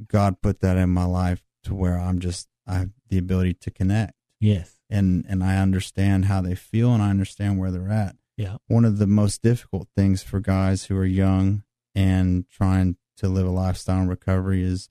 God 0.09 0.41
put 0.41 0.61
that 0.61 0.77
in 0.77 0.91
my 0.91 1.05
life 1.05 1.43
to 1.65 1.75
where 1.75 1.99
I'm 1.99 2.19
just 2.19 2.49
I 2.67 2.75
have 2.79 2.91
the 3.11 3.19
ability 3.19 3.55
to 3.55 3.71
connect, 3.71 4.15
Yes. 4.41 4.79
and 4.89 5.27
and 5.29 5.45
I 5.45 5.59
understand 5.59 6.25
how 6.25 6.41
they 6.41 6.55
feel, 6.55 6.95
and 6.95 7.03
I 7.03 7.11
understand 7.11 7.59
where 7.59 7.71
they're 7.71 7.91
at. 7.91 8.17
Yeah. 8.39 8.57
one 8.67 8.85
of 8.85 8.99
the 8.99 9.07
most 9.07 9.43
difficult 9.43 9.89
things 9.95 10.23
for 10.23 10.41
guys 10.41 10.85
who 10.87 10.97
are 10.97 11.05
young 11.05 11.63
and 11.95 12.49
trying 12.51 12.97
to 13.19 13.29
live 13.29 13.47
a 13.47 13.51
lifestyle 13.51 14.03
in 14.03 14.09
recovery 14.09 14.63
is 14.63 14.89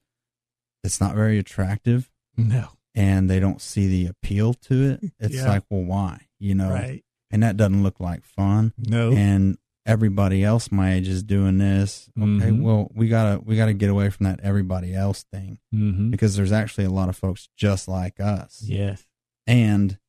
it's 0.84 1.00
not 1.02 1.16
very 1.16 1.38
attractive 1.40 2.10
No. 2.38 2.70
and 2.96 3.30
they 3.30 3.40
don't 3.40 3.62
see 3.62 3.88
the 3.88 4.08
appeal 4.08 4.54
to 4.56 4.92
it, 4.92 5.12
it's 5.20 5.36
Yeah. 5.36 5.48
like, 5.48 5.64
well, 5.70 5.84
why? 5.84 6.28
You 6.40 6.56
know, 6.56 6.70
Right. 6.72 7.04
and 7.32 7.44
that 7.44 7.58
doesn't 7.58 7.84
look 7.84 8.00
like 8.00 8.24
fun. 8.26 8.74
No. 8.78 9.12
And 9.14 9.58
everybody 9.86 10.44
else 10.44 10.72
my 10.72 10.94
age 10.94 11.08
is 11.10 11.24
doing 11.24 11.58
this. 11.58 12.10
Okay, 12.18 12.26
Mhm. 12.52 12.62
well, 12.62 12.90
we 12.96 13.08
gotta 13.10 13.40
we 13.42 13.56
gotta 13.58 13.74
get 13.74 13.90
away 13.90 14.10
from 14.10 14.26
that 14.26 14.40
everybody 14.42 14.94
else 14.94 15.24
thing 15.24 15.60
mm-hmm. 15.74 16.10
because 16.10 16.36
there's 16.38 16.52
actually 16.54 16.86
a 16.86 16.90
lot 16.90 17.10
of 17.10 17.16
folks 17.18 17.50
just 17.58 17.88
like 17.88 18.20
us. 18.20 18.62
Yes. 18.66 19.06
And 19.46 20.00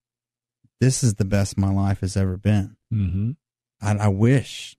this 0.80 1.02
is 1.02 1.14
the 1.14 1.24
best 1.24 1.56
my 1.58 1.70
life 1.72 2.00
has 2.00 2.16
ever 2.16 2.36
been. 2.36 2.76
Mm-hmm. 2.92 3.30
I, 3.80 3.96
I 4.04 4.08
wish 4.08 4.76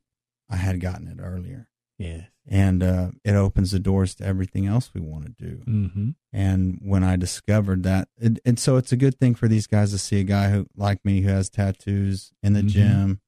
I 0.50 0.56
had 0.58 0.80
gotten 0.80 1.08
it 1.08 1.18
earlier. 1.22 1.68
Yes. 1.98 2.26
And 2.48 2.84
uh, 2.84 3.12
it 3.24 3.34
opens 3.36 3.72
the 3.72 3.80
doors 3.80 4.14
to 4.16 4.26
everything 4.26 4.68
else 4.68 4.92
we 4.94 5.02
want 5.02 5.26
to 5.26 5.32
do. 5.32 5.58
Mm-hmm. 5.68 6.10
And 6.32 6.80
when 6.82 7.04
I 7.04 7.16
discovered 7.16 7.84
that, 7.84 8.08
it, 8.18 8.38
and 8.46 8.60
so 8.60 8.78
it's 8.78 8.92
a 8.92 8.98
good 8.98 9.18
thing 9.20 9.34
for 9.34 9.48
these 9.48 9.66
guys 9.66 9.92
to 9.92 9.98
see 9.98 10.20
a 10.20 10.24
guy 10.24 10.50
who, 10.52 10.68
like 10.76 11.04
me, 11.04 11.22
who 11.22 11.30
has 11.30 11.50
tattoos 11.50 12.34
in 12.44 12.54
the 12.54 12.62
Mhm. 12.62 12.68
gym. 12.68 13.22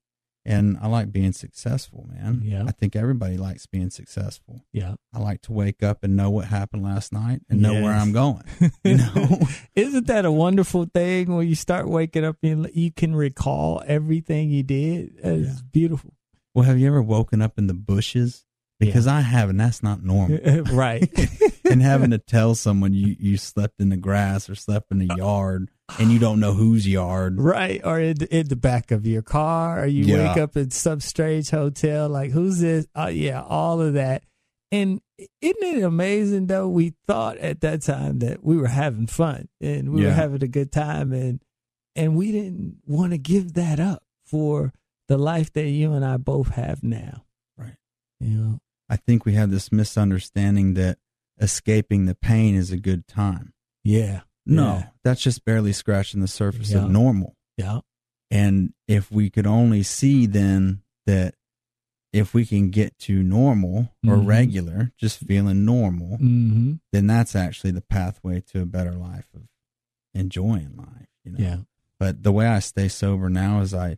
And 0.45 0.77
I 0.81 0.87
like 0.87 1.11
being 1.11 1.33
successful, 1.33 2.07
man. 2.09 2.41
Yeah. 2.41 2.63
I 2.65 2.71
think 2.71 2.95
everybody 2.95 3.35
likes 3.37 3.65
being 3.65 3.89
successful. 3.89 4.63
Yeah. 4.71 4.95
I 5.13 5.19
like 5.19 5.41
to 5.41 5.51
wake 5.51 5.83
up 5.83 6.03
and 6.05 6.15
know 6.15 6.29
what 6.29 6.45
happened 6.45 6.83
last 6.83 7.11
night 7.11 7.41
and 7.49 7.61
know 7.61 7.73
where 7.81 7.91
I'm 7.93 8.13
going. 8.13 8.43
You 8.85 8.95
know? 8.97 9.39
Isn't 9.75 10.07
that 10.07 10.23
a 10.23 10.31
wonderful 10.31 10.85
thing 10.85 11.35
when 11.35 11.47
you 11.49 11.55
start 11.55 11.89
waking 11.89 12.23
up 12.23 12.37
and 12.43 12.69
you 12.73 12.91
can 12.93 13.13
recall 13.13 13.83
everything 13.85 14.49
you 14.49 14.63
did? 14.63 15.15
It's 15.21 15.47
Yeah. 15.47 15.61
beautiful. 15.73 16.13
well, 16.55 16.63
have 16.65 16.79
you 16.79 16.87
ever 16.87 17.01
woken 17.01 17.41
up 17.41 17.57
in 17.59 17.67
the 17.67 17.73
bushes? 17.73 18.45
Because 18.79 19.07
I 19.07 19.21
haven't. 19.21 19.57
That's 19.57 19.81
not 19.81 20.03
normal. 20.03 20.37
right. 20.71 21.09
and 21.65 21.81
having 21.81 22.11
to 22.11 22.19
tell 22.19 22.53
someone 22.53 22.93
you, 22.93 23.15
you 23.19 23.37
slept 23.37 23.79
in 23.79 23.89
the 23.89 23.97
grass 23.97 24.49
or 24.49 24.55
slept 24.55 24.91
in 24.91 24.99
the 24.99 25.15
yard 25.15 25.69
and 25.99 26.11
you 26.11 26.19
don't 26.19 26.39
know 26.39 26.53
whose 26.53 26.87
yard. 26.87 27.39
Right, 27.41 27.81
or 27.83 27.99
in, 27.99 28.17
in 28.29 28.47
the 28.49 28.55
back 28.55 28.91
of 28.91 29.07
your 29.07 29.21
car, 29.23 29.81
or 29.81 29.85
you 29.87 30.05
Yeah. 30.05 30.27
wake 30.27 30.37
up 30.37 30.55
in 30.57 30.69
some 30.71 30.99
strange 30.99 31.49
hotel. 31.49 32.07
Like, 32.09 32.31
who's 32.31 32.59
this? 32.59 32.85
Uh, 32.95 33.09
yeah, 33.11 33.41
all 33.41 33.81
of 33.81 33.93
that. 33.93 34.23
And 34.71 35.01
isn't 35.17 35.63
it 35.63 35.81
amazing 35.83 36.47
though? 36.47 36.67
We 36.67 36.93
thought 37.07 37.37
at 37.37 37.61
that 37.61 37.81
time 37.83 38.19
that 38.19 38.43
we 38.43 38.57
were 38.57 38.67
having 38.67 39.07
fun 39.07 39.47
and 39.61 39.91
we 39.91 40.03
were 40.03 40.11
having 40.11 40.43
a 40.43 40.47
good 40.47 40.71
time, 40.71 41.13
and 41.13 41.41
and 41.95 42.15
we 42.15 42.31
didn't 42.31 42.77
want 42.85 43.13
to 43.13 43.17
give 43.17 43.53
that 43.53 43.79
up 43.79 44.03
for 44.25 44.73
the 45.07 45.17
life 45.17 45.51
that 45.53 45.67
you 45.69 45.93
and 45.93 46.03
I 46.05 46.17
both 46.17 46.49
have 46.49 46.83
now. 46.83 47.23
Right. 47.57 47.77
You 48.19 48.37
know. 48.37 48.59
I 48.89 48.95
think 48.95 49.25
we 49.25 49.33
have 49.33 49.51
this 49.51 49.71
misunderstanding 49.71 50.73
that 50.75 50.97
escaping 51.39 52.05
the 52.05 52.15
pain 52.15 52.55
is 52.55 52.71
a 52.71 52.77
good 52.77 53.07
time. 53.07 53.53
Yeah. 53.83 54.21
No, 54.45 54.75
Yeah. 54.75 54.89
that's 55.03 55.21
just 55.21 55.43
barely 55.45 55.73
scratching 55.73 56.21
the 56.21 56.27
surface 56.27 56.71
Yeah. 56.71 56.85
of 56.85 56.91
normal. 56.91 57.35
Yeah. 57.57 57.81
And 58.31 58.73
if 58.87 59.11
we 59.11 59.29
could 59.29 59.45
only 59.47 59.83
see 59.83 60.25
then 60.25 60.81
that 61.05 61.35
if 62.13 62.33
we 62.33 62.45
can 62.45 62.69
get 62.69 62.97
to 62.99 63.21
normal 63.21 63.93
or 64.05 64.15
Mhm. 64.15 64.25
regular, 64.27 64.91
just 64.97 65.19
feeling 65.19 65.65
normal, 65.65 66.17
Mm-hmm. 66.17 66.75
then 66.91 67.07
that's 67.07 67.35
actually 67.35 67.71
the 67.71 67.81
pathway 67.81 68.39
to 68.41 68.61
a 68.61 68.65
better 68.65 68.93
life 68.93 69.27
of 69.33 69.47
enjoying 70.13 70.75
life. 70.75 71.07
You 71.23 71.31
know? 71.33 71.39
Yeah. 71.39 71.57
But 71.99 72.23
the 72.23 72.31
way 72.31 72.47
I 72.47 72.59
stay 72.59 72.87
sober 72.87 73.29
now 73.29 73.59
is 73.61 73.73
I, 73.73 73.97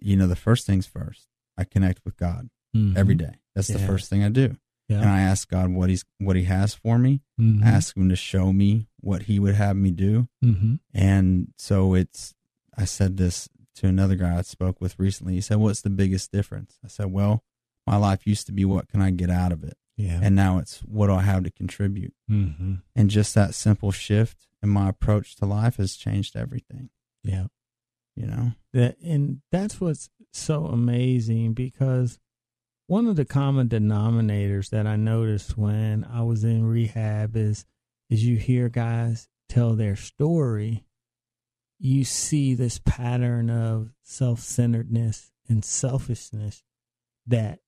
you 0.00 0.16
know, 0.16 0.26
the 0.28 0.36
first 0.36 0.66
things 0.66 0.86
first, 0.86 1.26
I 1.56 1.64
connect 1.64 2.04
with 2.04 2.16
God 2.16 2.48
Mhm. 2.74 2.96
every 2.96 3.14
day. 3.14 3.34
That's 3.54 3.68
the 3.68 3.78
first 3.78 4.10
thing 4.10 4.22
I 4.24 4.28
do. 4.30 4.56
Yeah. 4.88 5.00
And 5.00 5.08
I 5.08 5.20
ask 5.22 5.48
God 5.48 5.70
what 5.70 5.88
he's, 5.88 6.04
what 6.18 6.36
he 6.36 6.44
has 6.44 6.74
for 6.74 6.98
me. 6.98 7.22
Mhm. 7.40 7.62
I 7.64 7.68
ask 7.68 7.96
him 7.96 8.08
to 8.10 8.16
show 8.16 8.52
me 8.52 8.88
what 9.00 9.22
he 9.22 9.38
would 9.38 9.54
have 9.54 9.76
me 9.76 9.90
do. 9.92 10.28
Mhm. 10.44 10.80
And 10.92 11.52
so 11.56 11.94
it's, 11.94 12.34
I 12.76 12.84
said 12.84 13.16
this 13.16 13.48
to 13.76 13.86
another 13.86 14.14
guy 14.16 14.36
I 14.38 14.42
spoke 14.42 14.80
with 14.80 14.98
recently. 14.98 15.34
He 15.34 15.40
said, 15.40 15.56
What's 15.56 15.80
the 15.80 15.90
biggest 15.90 16.32
difference? 16.32 16.78
I 16.84 16.88
said, 16.88 17.06
Well, 17.12 17.42
my 17.86 17.96
life 17.96 18.26
used 18.26 18.46
to 18.46 18.52
be 18.52 18.64
what 18.64 18.88
can 18.88 19.00
I 19.00 19.10
get 19.10 19.30
out 19.30 19.52
of 19.52 19.62
it? 19.64 19.76
Yeah. 19.96 20.20
And 20.22 20.34
now 20.36 20.58
it's 20.58 20.80
what 20.80 21.06
do 21.06 21.14
I 21.14 21.22
have 21.22 21.44
to 21.44 21.50
contribute? 21.50 22.14
mm-hmm. 22.30 22.74
And 22.96 23.10
just 23.10 23.34
that 23.36 23.54
simple 23.54 23.90
shift 23.92 24.48
in 24.62 24.68
my 24.68 24.88
approach 24.88 25.36
to 25.36 25.46
life 25.46 25.76
has 25.76 25.94
changed 25.94 26.34
everything, 26.36 26.90
Yeah. 27.22 27.46
you 28.16 28.26
know? 28.26 28.52
that 28.72 28.98
and 29.02 29.40
that's 29.52 29.80
what's 29.80 30.10
so 30.32 30.66
amazing 30.66 31.52
because 31.54 32.18
one 32.86 33.06
of 33.06 33.16
the 33.16 33.24
common 33.24 33.68
denominators 33.68 34.70
that 34.70 34.86
I 34.86 34.96
noticed 34.96 35.56
when 35.56 36.04
I 36.04 36.22
was 36.22 36.44
in 36.44 36.64
rehab 36.66 37.36
is 37.36 37.64
is 38.10 38.24
you 38.24 38.36
hear 38.36 38.68
guys 38.68 39.28
tell 39.48 39.74
their 39.74 39.96
story, 39.96 40.84
you 41.78 42.04
see 42.04 42.54
this 42.54 42.78
pattern 42.84 43.48
of 43.48 43.90
self-centeredness 44.02 45.32
and 45.48 45.64
selfishness 45.64 46.62
that 47.26 47.60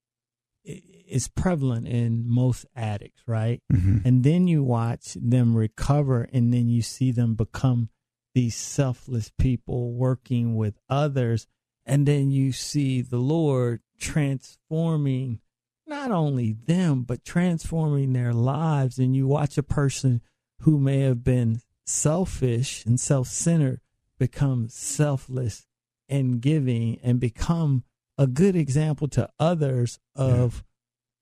is 0.65 1.29
prevalent 1.29 1.87
in 1.87 2.29
most 2.29 2.67
addicts, 2.75 3.23
right? 3.27 3.63
Mm-hmm. 3.73 4.07
and 4.07 4.25
then 4.25 4.47
you 4.47 4.63
watch 4.63 5.17
them 5.21 5.57
recover 5.57 6.29
and 6.33 6.53
then 6.53 6.69
you 6.69 6.83
see 6.83 7.11
them 7.11 7.35
become 7.35 7.89
these 8.35 8.55
selfless 8.55 9.33
people 9.39 9.95
working 9.95 10.57
with 10.57 10.79
others 10.91 11.47
and 11.87 12.05
then 12.07 12.31
you 12.31 12.53
see 12.53 13.01
the 13.01 13.17
lord 13.17 13.81
transforming 13.99 15.41
not 15.87 16.11
only 16.11 16.53
them 16.67 17.03
but 17.03 17.25
transforming 17.25 18.13
their 18.13 18.33
lives 18.33 18.99
and 18.99 19.15
you 19.15 19.27
watch 19.27 19.57
a 19.57 19.63
person 19.63 20.21
who 20.61 20.79
may 20.79 21.01
have 21.01 21.23
been 21.23 21.61
selfish 21.85 22.85
and 22.85 22.99
self-centered 22.99 23.81
become 24.19 24.69
selfless 24.69 25.67
and 26.09 26.41
giving 26.41 26.99
and 27.03 27.21
become 27.21 27.85
a 28.19 28.27
good 28.27 28.57
example 28.57 29.09
to 29.09 29.29
others 29.39 29.99
of 30.15 30.65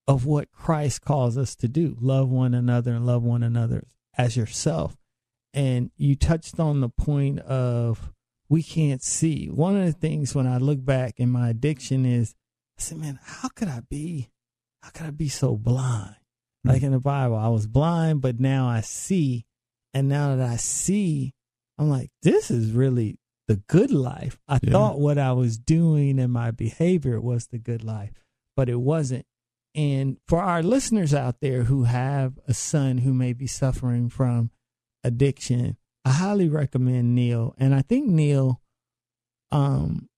of 0.06 0.26
what 0.26 0.52
Christ 0.52 1.00
calls 1.02 1.38
us 1.38 1.54
to 1.56 1.68
do 1.68 1.96
love 2.00 2.28
one 2.28 2.54
another 2.54 2.92
and 2.92 3.06
love 3.06 3.22
one 3.22 3.42
another 3.42 3.84
as 4.16 4.36
yourself. 4.36 4.96
And 5.52 5.90
you 5.96 6.14
touched 6.16 6.58
on 6.60 6.80
the 6.80 6.88
point 6.88 7.38
of 7.40 8.12
we 8.48 8.62
can't 8.62 9.02
see. 9.02 9.46
One 9.46 9.76
of 9.76 9.86
the 9.86 9.92
things 9.92 10.34
when 10.34 10.46
I 10.46 10.58
look 10.58 10.84
back 10.84 11.18
in 11.18 11.30
my 11.30 11.48
addiction 11.48 12.04
is 12.04 12.34
I 12.78 12.82
said, 12.82 12.98
man, 12.98 13.18
how 13.22 13.48
could 13.48 13.68
I 13.68 13.80
be? 13.88 14.30
How 14.82 14.90
could 14.90 15.06
I 15.06 15.10
be 15.10 15.28
so 15.28 15.56
blind? 15.56 16.16
Like 16.64 16.82
in 16.82 16.92
the 16.92 17.00
Bible, 17.00 17.36
I 17.36 17.48
was 17.48 17.66
blind, 17.66 18.22
but 18.22 18.40
now 18.40 18.66
I 18.66 18.80
see. 18.80 19.44
And 19.92 20.08
now 20.08 20.34
that 20.36 20.48
I 20.48 20.56
see, 20.56 21.34
I'm 21.78 21.90
like, 21.90 22.10
this 22.22 22.50
is 22.50 22.72
really 22.72 23.18
the 23.48 23.56
good 23.68 23.90
life. 23.90 24.38
I 24.48 24.58
Yeah. 24.62 24.72
thought 24.72 24.98
what 24.98 25.18
I 25.18 25.32
was 25.32 25.58
doing 25.58 26.18
and 26.18 26.32
my 26.32 26.50
behavior 26.50 27.20
was 27.20 27.46
the 27.48 27.58
good 27.58 27.84
life, 27.84 28.12
but 28.56 28.68
it 28.70 28.80
wasn't. 28.80 29.26
And 29.74 30.16
for 30.26 30.40
our 30.40 30.62
listeners 30.62 31.12
out 31.12 31.40
there 31.40 31.64
who 31.64 31.84
have 31.84 32.38
a 32.48 32.54
son 32.54 32.98
who 32.98 33.12
may 33.12 33.32
be 33.34 33.46
suffering 33.46 34.08
from 34.08 34.50
addiction, 35.02 35.76
I 36.04 36.12
highly 36.12 36.48
recommend 36.48 37.14
Neil. 37.14 37.54
And 37.58 37.74
I 37.74 37.82
think 37.82 38.06
Neil 38.08 38.62
um, 39.52 40.08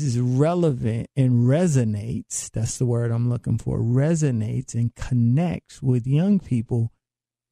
is 0.00 0.18
relevant 0.18 1.10
and 1.16 1.46
resonates. 1.46 2.50
That's 2.50 2.78
the 2.78 2.86
word 2.86 3.10
I'm 3.10 3.28
looking 3.28 3.58
for. 3.58 3.78
Resonates 3.78 4.74
and 4.74 4.94
connects 4.94 5.82
with 5.82 6.06
young 6.06 6.38
people 6.38 6.92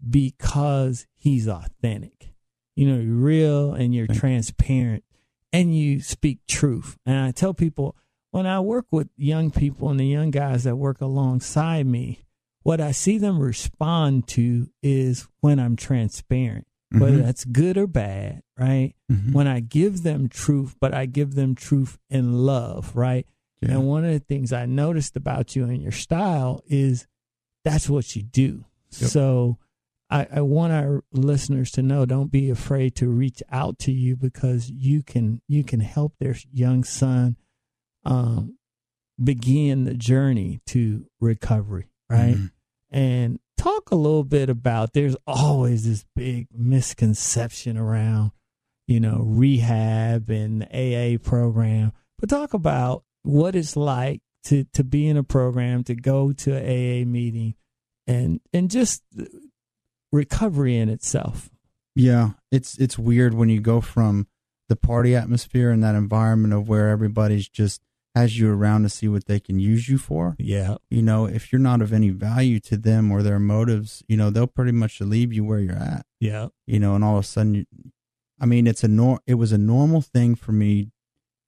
because 0.09 1.07
he's 1.17 1.49
authentic. 1.49 2.33
You 2.77 2.89
know, 2.89 3.01
you're 3.01 3.15
real 3.15 3.75
and 3.75 3.95
you're 3.95 4.07
transparent 4.07 5.05
and 5.53 5.77
you 5.77 6.01
speak 6.01 6.39
truth. 6.49 6.97
And 7.05 7.19
I 7.19 7.33
tell 7.33 7.53
people 7.53 7.97
when 8.31 8.47
I 8.47 8.61
work 8.61 8.87
with 8.91 9.09
young 9.17 9.51
people 9.51 9.91
and 9.91 9.99
the 9.99 10.07
young 10.07 10.31
guys 10.31 10.65
that 10.65 10.77
work 10.77 11.01
alongside 11.01 11.87
me, 11.87 12.23
what 12.63 12.81
I 12.81 12.93
see 12.93 13.19
them 13.19 13.41
respond 13.41 14.29
to 14.29 14.69
is 14.83 15.27
when 15.41 15.59
I'm 15.59 15.77
transparent, 15.77 16.67
whether 16.93 17.19
Mhm. 17.19 17.23
that's 17.23 17.45
good 17.45 17.79
or 17.79 17.87
bad, 17.87 18.43
right? 18.59 18.95
Mhm. 19.11 19.33
When 19.33 19.47
I 19.47 19.61
give 19.61 20.03
them 20.03 20.29
truth, 20.29 20.75
but 20.81 20.93
I 20.93 21.07
give 21.07 21.35
them 21.35 21.55
truth 21.55 21.99
in 22.09 22.45
love, 22.45 22.95
right? 22.97 23.27
Yeah. 23.63 23.73
And 23.73 23.87
one 23.87 24.05
of 24.05 24.13
the 24.13 24.19
things 24.21 24.53
I 24.53 24.67
noticed 24.67 25.17
about 25.17 25.55
you 25.55 25.65
and 25.67 25.83
your 25.83 25.93
style 25.93 26.63
is 26.67 27.07
that's 27.65 27.89
what 27.91 28.17
you 28.17 28.23
do. 28.23 28.65
Yep. 28.99 29.11
So 29.11 29.59
I, 30.09 30.27
I 30.33 30.41
want 30.41 30.73
our 30.73 31.05
listeners 31.13 31.71
to 31.73 31.83
know 31.83 32.05
don't 32.07 32.33
be 32.33 32.51
afraid 32.51 32.97
to 32.97 33.09
reach 33.09 33.43
out 33.51 33.79
to 33.81 33.93
you 33.93 34.17
because 34.17 34.69
you 34.71 35.03
can 35.05 35.41
you 35.47 35.63
can 35.63 35.79
help 35.81 36.15
their 36.19 36.35
young 36.51 36.83
son 36.83 37.37
um, 38.05 38.57
begin 39.23 39.85
the 39.85 39.95
journey 39.95 40.61
to 40.67 41.07
recovery, 41.21 41.91
right? 42.09 42.37
Mhm. 42.37 42.51
And 42.91 43.39
talk 43.61 43.91
a 43.91 43.97
little 43.97 44.25
bit 44.25 44.49
about 44.49 44.95
there's 44.95 45.17
always 45.27 45.85
this 45.85 46.05
big 46.17 46.49
misconception 46.57 47.77
around, 47.77 48.33
you 48.87 49.01
know, 49.01 49.23
rehab 49.23 50.31
and 50.31 50.63
the 50.63 51.15
AA 51.15 51.19
program. 51.19 51.93
But 52.19 52.31
talk 52.31 52.55
about 52.55 53.05
what 53.23 53.55
it's 53.55 53.77
like 53.77 54.23
to 54.45 54.65
to 54.73 54.83
be 54.83 55.07
in 55.07 55.17
a 55.17 55.23
program, 55.23 55.85
to 55.85 55.95
go 55.95 56.33
to 56.33 56.57
an 56.57 56.63
AA 56.65 57.07
meeting 57.07 57.55
and 58.07 58.41
and 58.53 58.71
just 58.71 59.03
recovery 60.11 60.77
in 60.77 60.89
itself. 60.89 61.51
Yeah, 61.95 62.31
it's 62.51 62.79
it's 62.79 62.99
weird 62.99 63.35
when 63.35 63.51
you 63.51 63.61
go 63.61 63.81
from 63.81 64.27
the 64.69 64.77
party 64.77 65.15
atmosphere 65.15 65.71
and 65.71 65.83
that 65.83 65.95
environment 65.95 66.55
of 66.55 66.69
where 66.69 66.89
everybody's 66.89 67.49
just 67.49 67.83
has 68.15 68.39
you 68.39 68.51
around 68.51 68.83
to 68.83 68.89
see 68.89 69.07
what 69.09 69.27
they 69.27 69.39
can 69.39 69.59
use 69.61 69.89
you 69.89 69.97
for. 69.99 70.35
Yeah. 70.39 70.77
You 70.91 71.01
know, 71.03 71.27
if 71.27 71.53
you're 71.53 71.61
not 71.61 71.81
of 71.81 71.93
any 71.93 72.11
value 72.11 72.59
to 72.61 72.77
them 72.77 73.11
or 73.13 73.23
their 73.23 73.39
motives, 73.39 74.03
you 74.09 74.17
know, 74.17 74.31
they'll 74.31 74.47
pretty 74.49 74.73
much 74.73 75.01
leave 75.01 75.33
you 75.33 75.45
where 75.45 75.61
you're 75.61 75.77
at. 75.77 76.05
Yeah. 76.19 76.49
You 76.67 76.81
know, 76.81 76.95
and 76.97 77.05
all 77.05 77.19
of 77.19 77.25
a 77.25 77.27
sudden, 77.27 77.55
you, 77.55 77.65
I 78.41 78.47
mean, 78.47 78.67
it's 78.67 78.83
a 78.83 78.89
nor 78.89 79.21
it 79.27 79.35
was 79.35 79.53
a 79.53 79.59
normal 79.59 80.01
thing 80.03 80.35
for 80.35 80.53
me 80.53 80.91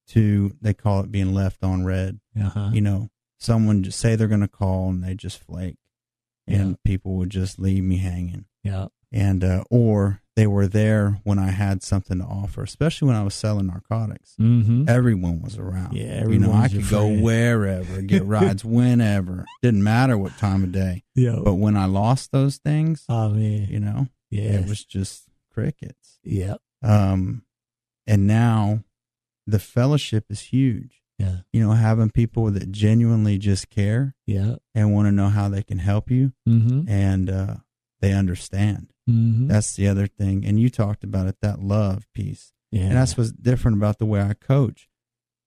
to 0.09 0.53
they 0.61 0.75
call 0.75 1.01
it 1.01 1.11
being 1.11 1.35
left 1.35 1.63
on 1.65 1.85
red. 1.85 2.21
Uh-huh. 2.41 2.71
You 2.73 2.81
know, 2.81 3.09
someone 3.39 3.83
just 3.83 3.99
say 3.99 4.15
they're 4.15 4.29
going 4.29 4.41
to 4.41 4.49
call 4.49 4.89
and 4.91 5.03
they 5.03 5.15
just 5.15 5.39
flake, 5.43 5.79
and 6.47 6.71
Yeah. 6.71 6.77
people 6.85 7.15
would 7.17 7.31
just 7.31 7.59
leave 7.59 7.83
me 7.85 7.97
hanging 7.99 8.45
Yeah. 8.63 8.89
and 9.11 9.43
uh, 9.43 9.65
or 9.71 10.22
they 10.35 10.47
were 10.47 10.67
there 10.67 11.21
when 11.25 11.39
I 11.39 11.51
had 11.51 11.83
something 11.83 12.19
to 12.19 12.25
offer, 12.25 12.63
especially 12.63 13.09
when 13.09 13.17
I 13.17 13.23
was 13.23 13.35
selling 13.35 13.67
narcotics. 13.67 14.35
Mm-hmm. 14.41 14.89
Everyone 14.89 15.43
was 15.43 15.59
around. 15.59 15.93
Yeah, 15.95 16.27
you 16.27 16.39
know, 16.39 16.53
I 16.53 16.69
could 16.69 16.89
go 16.89 17.07
friend. 17.09 17.23
wherever, 17.23 18.01
get 18.03 18.25
rides 18.27 18.65
whenever. 18.65 19.45
Didn't 19.63 19.83
matter 19.83 20.17
what 20.17 20.37
time 20.39 20.65
of 20.65 20.73
day. 20.73 21.05
Yeah. 21.15 21.39
But 21.45 21.55
when 21.57 21.77
I 21.77 21.85
lost 21.85 22.33
those 22.33 22.57
things, 22.57 23.05
oh 23.11 23.29
man. 23.31 23.69
you 23.71 23.79
know, 23.81 24.09
Yeah. 24.31 24.61
it 24.61 24.69
was 24.69 24.85
just 24.85 25.25
crickets. 25.53 26.19
Yeah. 26.25 26.55
Um, 26.83 27.43
and 28.07 28.27
now 28.27 28.85
the 29.47 29.59
fellowship 29.59 30.25
is 30.31 30.41
huge. 30.41 31.03
Yeah. 31.19 31.41
You 31.53 31.63
know, 31.63 31.73
having 31.73 32.11
people 32.11 32.51
that 32.51 32.73
genuinely 32.73 33.37
just 33.39 33.69
care 33.69 34.15
Yeah. 34.27 34.57
and 34.75 34.95
want 34.95 35.09
to 35.09 35.13
know 35.13 35.29
how 35.29 35.49
they 35.51 35.63
can 35.63 35.79
help 35.79 36.11
you, 36.11 36.33
Mm-hmm. 36.49 36.89
and 36.89 37.29
uh, 37.31 37.55
they 38.01 38.13
understand. 38.13 38.92
Mm-hmm. 39.09 39.49
That's 39.49 39.75
the 39.75 39.89
other 39.89 40.07
thing. 40.07 40.45
And 40.45 40.61
you 40.61 40.69
talked 40.71 41.03
about 41.05 41.27
it, 41.27 41.37
that 41.43 41.61
love 41.61 42.07
piece. 42.15 42.53
yeah. 42.71 42.83
And 42.85 42.97
that's 42.97 43.17
what's 43.19 43.33
different 43.33 43.77
about 43.77 43.99
the 43.99 44.07
way 44.07 44.21
I 44.23 44.35
coach. 44.35 44.89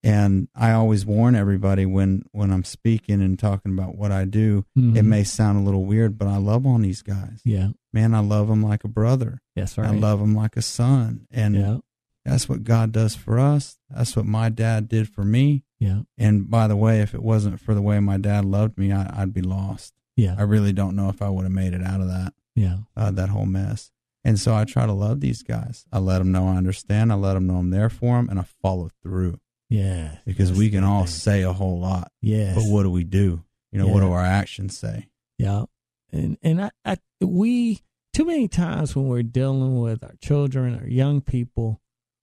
And 0.04 0.48
I 0.54 0.72
always 0.74 1.04
warn 1.06 1.34
everybody 1.36 1.86
when, 1.88 2.26
when 2.32 2.52
I'm 2.52 2.64
speaking 2.64 3.22
and 3.24 3.40
talking 3.40 3.72
about 3.74 3.96
what 3.98 4.12
I 4.12 4.26
do, 4.26 4.66
it 4.76 4.80
Mhm. 4.80 5.06
may 5.06 5.24
sound 5.24 5.58
a 5.58 5.62
little 5.62 5.84
weird, 5.86 6.18
but 6.20 6.28
I 6.28 6.38
love 6.38 6.68
on 6.68 6.84
these 6.84 7.02
guys. 7.02 7.42
Yeah. 7.44 7.70
Man, 7.92 8.14
I 8.14 8.20
love 8.20 8.48
them 8.48 8.62
like 8.62 8.84
a 8.84 8.88
brother. 8.88 9.42
That's 9.56 9.78
right. 9.80 9.88
I 9.90 9.96
love 9.96 10.20
them 10.20 10.36
like 10.36 10.56
a 10.58 10.62
son. 10.62 11.26
And 11.32 11.56
Yeah. 11.56 11.78
that's 12.24 12.48
what 12.48 12.64
God 12.64 12.92
does 12.92 13.16
for 13.16 13.40
us. 13.40 13.80
That's 13.90 14.16
what 14.16 14.28
my 14.28 14.50
dad 14.50 14.88
did 14.88 15.10
for 15.10 15.24
me. 15.24 15.64
Yeah. 15.80 16.02
And 16.20 16.48
by 16.52 16.68
the 16.68 16.76
way, 16.76 17.02
if 17.02 17.16
it 17.16 17.24
wasn't 17.24 17.60
for 17.60 17.74
the 17.74 17.82
way 17.82 18.00
my 18.00 18.18
dad 18.18 18.46
loved 18.46 18.78
me, 18.78 18.92
I, 18.92 19.10
I'd 19.22 19.34
be 19.34 19.42
lost. 19.42 19.94
Yeah. 20.16 20.36
I 20.38 20.44
really 20.44 20.72
don't 20.74 20.96
know 20.96 21.10
if 21.10 21.22
I 21.24 21.30
would 21.30 21.44
have 21.46 21.52
made 21.52 21.74
it 21.74 21.82
out 21.84 22.02
of 22.02 22.08
that 22.10 22.34
Yeah. 22.56 22.78
uh, 22.96 23.12
that 23.12 23.30
whole 23.30 23.46
mess. 23.46 23.92
And 24.24 24.40
so 24.40 24.56
I 24.56 24.64
try 24.66 24.86
to 24.86 24.94
love 24.94 25.20
these 25.22 25.44
guys. 25.44 25.86
I 25.92 26.00
let 26.00 26.18
them 26.20 26.32
know 26.32 26.48
I 26.48 26.56
understand. 26.58 27.12
I 27.12 27.16
let 27.16 27.34
them 27.36 27.46
know 27.48 27.58
I'm 27.58 27.70
there 27.70 27.90
for 27.90 28.16
them, 28.18 28.28
and 28.30 28.40
I 28.40 28.46
follow 28.62 28.90
through 29.04 29.40
Yeah. 29.70 30.18
because 30.26 30.52
we 30.52 30.70
can 30.70 30.84
all 30.84 31.06
say 31.06 31.44
a 31.44 31.54
whole 31.54 31.80
lot, 31.80 32.12
Yes. 32.22 32.56
but 32.56 32.64
what 32.64 32.84
do 32.84 32.90
we 32.92 33.04
do? 33.04 33.44
You 33.72 33.80
know, 33.80 33.88
what 33.88 34.00
do 34.00 34.12
our 34.12 34.24
actions 34.24 34.78
say? 34.78 35.10
Yeah. 35.38 35.66
And 36.12 36.38
and 36.42 36.62
I, 36.64 36.72
I 36.86 36.98
we 37.22 37.82
too 38.14 38.26
many 38.26 38.48
times 38.48 38.96
when 38.96 39.08
we're 39.10 39.22
dealing 39.24 39.80
with 39.82 40.02
our 40.04 40.16
children 40.22 40.80
or 40.82 40.88
young 40.88 41.20
people, 41.22 41.82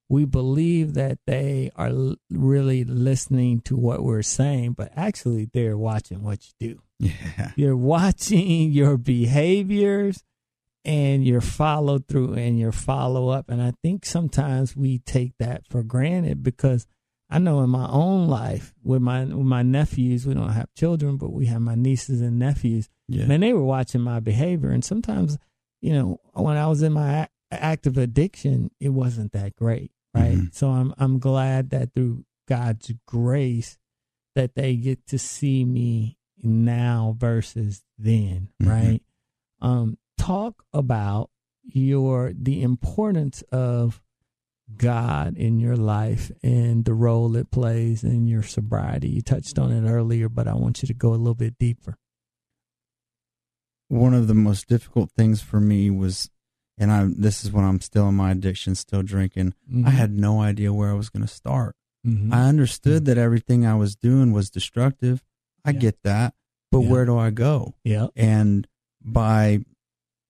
we 0.08 0.24
believe 0.24 0.94
that 0.94 1.18
they 1.26 1.70
are 1.76 1.88
l- 1.88 2.16
really 2.30 2.84
listening 2.84 3.60
to 3.62 3.76
what 3.76 4.02
we're 4.02 4.22
saying, 4.22 4.72
but 4.72 4.90
actually 4.96 5.50
they're 5.52 5.76
watching 5.76 6.22
what 6.22 6.40
you 6.46 6.68
do. 6.74 6.80
Yeah, 7.02 7.50
You're 7.56 7.76
watching 7.76 8.70
your 8.70 8.96
behaviors 8.96 10.22
and 10.84 11.26
your 11.26 11.40
follow 11.40 11.98
through 11.98 12.34
and 12.34 12.58
your 12.58 12.70
follow 12.72 13.28
up. 13.28 13.48
And 13.48 13.60
I 13.60 13.72
think 13.82 14.04
sometimes 14.06 14.76
we 14.76 14.98
take 14.98 15.32
that 15.38 15.66
for 15.68 15.82
granted 15.82 16.42
because 16.42 16.86
I 17.28 17.38
know 17.38 17.62
in 17.62 17.70
my 17.70 17.88
own 17.88 18.28
life 18.28 18.72
with 18.84 19.02
my 19.02 19.24
with 19.24 19.46
my 19.46 19.62
nephews, 19.62 20.26
we 20.26 20.34
don't 20.34 20.50
have 20.52 20.72
children, 20.76 21.16
but 21.16 21.32
we 21.32 21.46
have 21.46 21.60
my 21.60 21.74
nieces 21.74 22.20
and 22.20 22.38
nephews. 22.38 22.88
yeah, 23.08 23.24
Man, 23.26 23.40
they 23.40 23.52
were 23.52 23.64
watching 23.64 24.00
my 24.02 24.20
behavior, 24.20 24.70
and 24.70 24.84
sometimes, 24.84 25.38
you 25.80 25.92
know, 25.94 26.20
when 26.34 26.56
I 26.56 26.66
was 26.66 26.82
in 26.82 26.92
my 26.92 27.28
active 27.50 27.96
addiction, 27.98 28.70
it 28.80 28.90
wasn't 28.90 29.32
that 29.32 29.56
great, 29.56 29.92
right? 30.14 30.36
Mhm. 30.36 30.54
So 30.54 30.68
I'm 30.70 30.94
I'm 30.98 31.18
glad 31.18 31.70
that 31.70 31.94
through 31.94 32.24
God's 32.48 32.92
grace, 33.06 33.78
that 34.34 34.54
they 34.54 34.76
get 34.76 35.06
to 35.08 35.18
see 35.18 35.64
me 35.64 36.18
now 36.42 37.14
versus 37.18 37.82
then, 37.98 38.48
Mhm. 38.60 38.68
right? 38.68 39.02
Um, 39.60 39.98
talk 40.18 40.64
about 40.72 41.30
your 41.64 42.32
the 42.32 42.62
importance 42.62 43.42
of 43.52 44.02
God 44.76 45.36
in 45.36 45.58
your 45.60 45.76
life 45.76 46.30
and 46.42 46.84
the 46.84 46.94
role 46.94 47.36
it 47.36 47.50
plays 47.50 48.02
in 48.04 48.26
your 48.26 48.42
sobriety. 48.42 49.08
You 49.10 49.20
touched 49.22 49.58
on 49.58 49.70
it 49.70 49.88
earlier, 49.88 50.28
but 50.28 50.48
I 50.48 50.54
want 50.54 50.82
you 50.82 50.86
to 50.86 50.94
go 50.94 51.10
a 51.10 51.16
little 51.16 51.34
bit 51.34 51.58
deeper. 51.58 51.96
One 53.88 54.14
of 54.14 54.26
the 54.26 54.34
most 54.34 54.68
difficult 54.68 55.10
things 55.12 55.42
for 55.42 55.60
me 55.60 55.90
was, 55.90 56.30
and 56.78 56.90
I 56.90 57.04
this 57.14 57.44
is 57.44 57.52
when 57.52 57.64
I'm 57.64 57.80
still 57.80 58.08
in 58.08 58.14
my 58.14 58.30
addiction, 58.30 58.74
still 58.74 59.02
drinking. 59.02 59.54
I 59.84 59.90
had 59.90 60.16
no 60.16 60.40
idea 60.40 60.72
where 60.72 60.90
I 60.90 60.94
was 60.94 61.10
going 61.10 61.22
to 61.22 61.28
start. 61.32 61.76
Mhm. 62.06 62.32
I 62.32 62.48
understood 62.48 63.04
that 63.04 63.18
everything 63.18 63.66
I 63.66 63.74
was 63.74 63.94
doing 63.94 64.32
was 64.32 64.50
destructive. 64.50 65.22
I 65.64 65.70
Yeah. 65.70 65.78
get 65.78 66.02
that, 66.02 66.34
but 66.70 66.80
Yeah. 66.80 66.88
where 66.90 67.04
do 67.04 67.16
I 67.18 67.30
go? 67.30 67.74
yeah, 67.84 68.08
And 68.16 68.66
by 69.04 69.64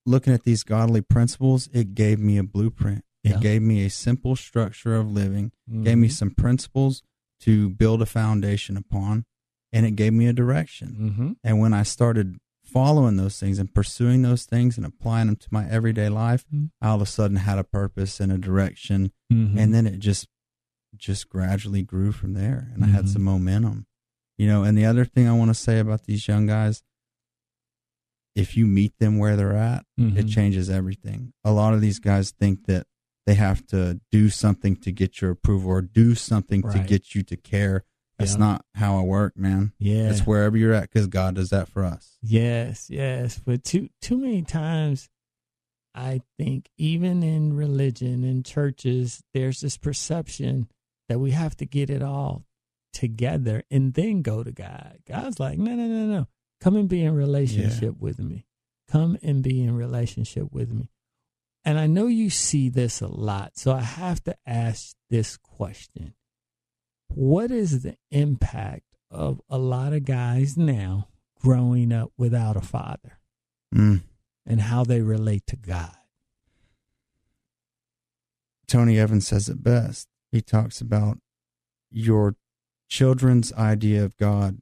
looking 0.06 0.32
at 0.32 0.44
these 0.44 0.62
godly 0.64 1.00
principles, 1.00 1.68
it 1.72 1.94
gave 1.94 2.18
me 2.18 2.36
a 2.38 2.42
blueprint. 2.42 3.04
Yeah. 3.22 3.36
It 3.36 3.40
gave 3.40 3.62
me 3.62 3.84
a 3.84 3.90
simple 3.90 4.34
structure 4.36 4.96
of 4.96 5.10
living, 5.10 5.52
gave 5.82 5.98
me 5.98 6.08
some 6.08 6.30
principles 6.32 7.02
to 7.40 7.68
build 7.70 8.02
a 8.02 8.06
foundation 8.06 8.76
upon, 8.76 9.24
and 9.72 9.86
it 9.86 9.92
gave 9.96 10.12
me 10.12 10.26
a 10.26 10.32
direction. 10.32 10.96
Mm-hmm. 11.00 11.32
And 11.44 11.60
when 11.60 11.72
I 11.72 11.82
started 11.84 12.38
following 12.64 13.16
those 13.16 13.38
things 13.38 13.58
and 13.58 13.72
pursuing 13.72 14.22
those 14.22 14.44
things 14.44 14.76
and 14.76 14.86
applying 14.86 15.26
them 15.26 15.36
to 15.36 15.48
my 15.50 15.68
everyday 15.68 16.08
life, 16.08 16.44
Mhm. 16.52 16.70
I 16.80 16.88
all 16.88 16.96
of 16.96 17.02
a 17.02 17.06
sudden 17.06 17.36
had 17.36 17.58
a 17.58 17.64
purpose 17.64 18.18
and 18.20 18.32
a 18.32 18.38
direction. 18.38 19.12
Mm-hmm. 19.32 19.58
And 19.58 19.74
then 19.74 19.86
it 19.86 19.98
just 19.98 20.26
just 20.94 21.28
gradually 21.30 21.82
grew 21.82 22.12
from 22.12 22.34
there 22.34 22.70
and 22.74 22.84
I 22.84 22.88
had 22.88 23.06
Mhm. 23.06 23.08
some 23.08 23.22
momentum. 23.22 23.86
You 24.38 24.46
know, 24.46 24.62
and 24.64 24.76
the 24.76 24.84
other 24.86 25.04
thing 25.04 25.28
I 25.28 25.32
want 25.34 25.50
to 25.50 25.54
say 25.54 25.78
about 25.78 26.04
these 26.04 26.26
young 26.26 26.46
guys, 26.46 26.82
if 28.34 28.56
you 28.56 28.66
meet 28.66 28.98
them 28.98 29.18
where 29.18 29.36
they're 29.36 29.56
at, 29.56 29.84
Mm-hmm. 30.00 30.16
it 30.18 30.28
changes 30.28 30.70
everything. 30.70 31.32
A 31.44 31.52
lot 31.52 31.74
of 31.74 31.80
these 31.80 31.98
guys 31.98 32.30
think 32.32 32.66
that 32.66 32.86
they 33.26 33.34
have 33.34 33.64
to 33.68 34.00
do 34.10 34.30
something 34.30 34.74
to 34.76 34.90
get 34.90 35.20
your 35.20 35.30
approval 35.30 35.70
or 35.70 35.82
do 35.82 36.14
something 36.14 36.62
to 36.62 36.78
get 36.80 37.14
you 37.14 37.22
to 37.24 37.36
care. 37.36 37.84
That's 38.18 38.32
Yeah. 38.32 38.38
not 38.38 38.64
how 38.74 38.98
I 38.98 39.02
work, 39.02 39.36
man. 39.36 39.72
yeah, 39.78 40.10
It's 40.10 40.26
wherever 40.26 40.56
you're 40.56 40.72
at 40.74 40.90
because 40.90 41.06
God 41.06 41.34
does 41.36 41.50
that 41.50 41.68
for 41.68 41.84
us. 41.84 42.18
yes, 42.22 42.88
yes. 42.90 43.38
But 43.38 43.62
too 43.64 43.90
too 44.00 44.16
many 44.16 44.42
times, 44.42 45.08
I 45.94 46.22
think 46.38 46.68
even 46.78 47.22
in 47.22 47.52
religion 47.54 48.24
in 48.24 48.42
churches, 48.42 49.22
there's 49.34 49.60
this 49.60 49.76
perception 49.76 50.68
that 51.08 51.18
we 51.20 51.30
have 51.32 51.54
to 51.58 51.66
get 51.66 51.90
it 51.90 52.02
all 52.02 52.44
together 52.92 53.62
and 53.70 53.94
then 53.94 54.22
go 54.22 54.42
to 54.42 54.52
God. 54.52 54.98
God's 55.06 55.40
like, 55.40 55.58
no, 55.58 55.74
no, 55.74 55.86
no, 55.86 56.06
no. 56.06 56.28
Come 56.60 56.76
and 56.76 56.88
be 56.88 57.02
in 57.02 57.14
relationship 57.14 57.96
with 57.98 58.18
me. 58.18 58.46
Come 58.90 59.18
and 59.22 59.42
be 59.42 59.62
in 59.62 59.74
relationship 59.76 60.52
with 60.52 60.72
me. 60.72 60.90
And 61.64 61.78
I 61.78 61.86
know 61.86 62.06
you 62.06 62.28
see 62.30 62.68
this 62.68 63.00
a 63.00 63.06
lot, 63.06 63.52
so 63.56 63.72
I 63.72 63.80
have 63.80 64.22
to 64.24 64.36
ask 64.46 64.94
this 65.10 65.36
question. 65.36 66.14
What 67.08 67.50
is 67.50 67.82
the 67.82 67.96
impact 68.10 68.86
of 69.10 69.40
a 69.48 69.58
lot 69.58 69.92
of 69.92 70.04
guys 70.04 70.56
now 70.56 71.08
growing 71.40 71.92
up 71.92 72.12
without 72.16 72.56
a 72.56 72.60
father 72.60 73.18
Mm. 73.74 74.02
and 74.46 74.60
how 74.60 74.84
they 74.84 75.00
relate 75.02 75.46
to 75.48 75.56
God? 75.56 75.96
Tony 78.66 78.98
Evans 78.98 79.26
says 79.28 79.48
it 79.48 79.62
best. 79.62 80.08
He 80.30 80.40
talks 80.40 80.80
about 80.80 81.18
your 81.90 82.36
children's 82.92 83.52
idea 83.54 84.04
of 84.04 84.16
God 84.18 84.58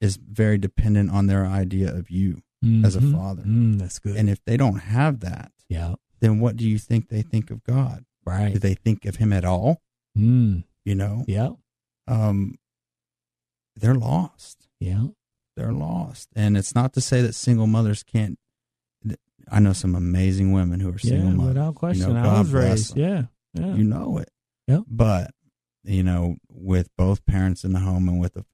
is 0.00 0.16
very 0.16 0.56
dependent 0.58 1.10
on 1.10 1.26
their 1.26 1.44
idea 1.46 1.94
of 1.94 2.10
you 2.10 2.40
as 2.82 2.96
a 2.96 3.00
Mhm. 3.00 3.12
father. 3.12 3.42
Mm, 3.42 3.78
that's 3.78 3.98
good. 3.98 4.16
And 4.16 4.28
if 4.30 4.42
they 4.46 4.56
don't 4.56 4.78
have 4.78 5.20
that, 5.20 5.52
yeah, 5.68 5.94
then 6.20 6.40
what 6.40 6.56
do 6.56 6.66
you 6.68 6.78
think 6.78 7.08
they 7.08 7.22
think 7.22 7.50
of 7.50 7.62
God? 7.62 8.04
Right? 8.24 8.54
Do 8.54 8.58
they 8.58 8.74
think 8.74 9.04
of 9.04 9.16
him 9.16 9.32
at 9.32 9.44
all? 9.44 9.82
Mm, 10.18 10.64
You 10.84 10.94
know, 10.94 11.24
yeah, 11.28 11.50
um, 12.08 12.56
they're 13.76 13.94
lost. 13.94 14.66
yeah. 14.80 15.08
They're 15.56 15.72
lost. 15.72 16.28
And 16.36 16.56
it's 16.56 16.74
not 16.74 16.92
to 16.94 17.00
say 17.00 17.22
that 17.22 17.34
single 17.34 17.66
mothers 17.66 18.02
can't. 18.02 18.38
I 19.50 19.60
know 19.60 19.72
some 19.74 19.94
amazing 19.94 20.52
women 20.52 20.80
who 20.80 20.90
are 20.92 20.98
single 20.98 21.30
Yeah, 21.30 21.34
mothers. 21.36 21.48
without 21.54 21.74
question. 21.76 22.12
know, 22.14 22.18
I 22.30 22.38
was 22.40 22.52
raised. 22.52 22.94
them. 22.94 23.30
Yeah, 23.54 23.64
yeah. 23.66 23.74
You 23.76 23.84
know 23.84 24.18
it. 24.18 24.30
Yeah. 24.66 24.80
But, 24.88 25.30
you 25.86 26.02
know, 26.02 26.36
with 26.48 26.88
both 26.96 27.24
parents 27.26 27.64
in 27.64 27.72
the 27.72 27.80
home 27.80 28.08
and 28.08 28.20
with 28.20 28.34
the, 28.34 28.44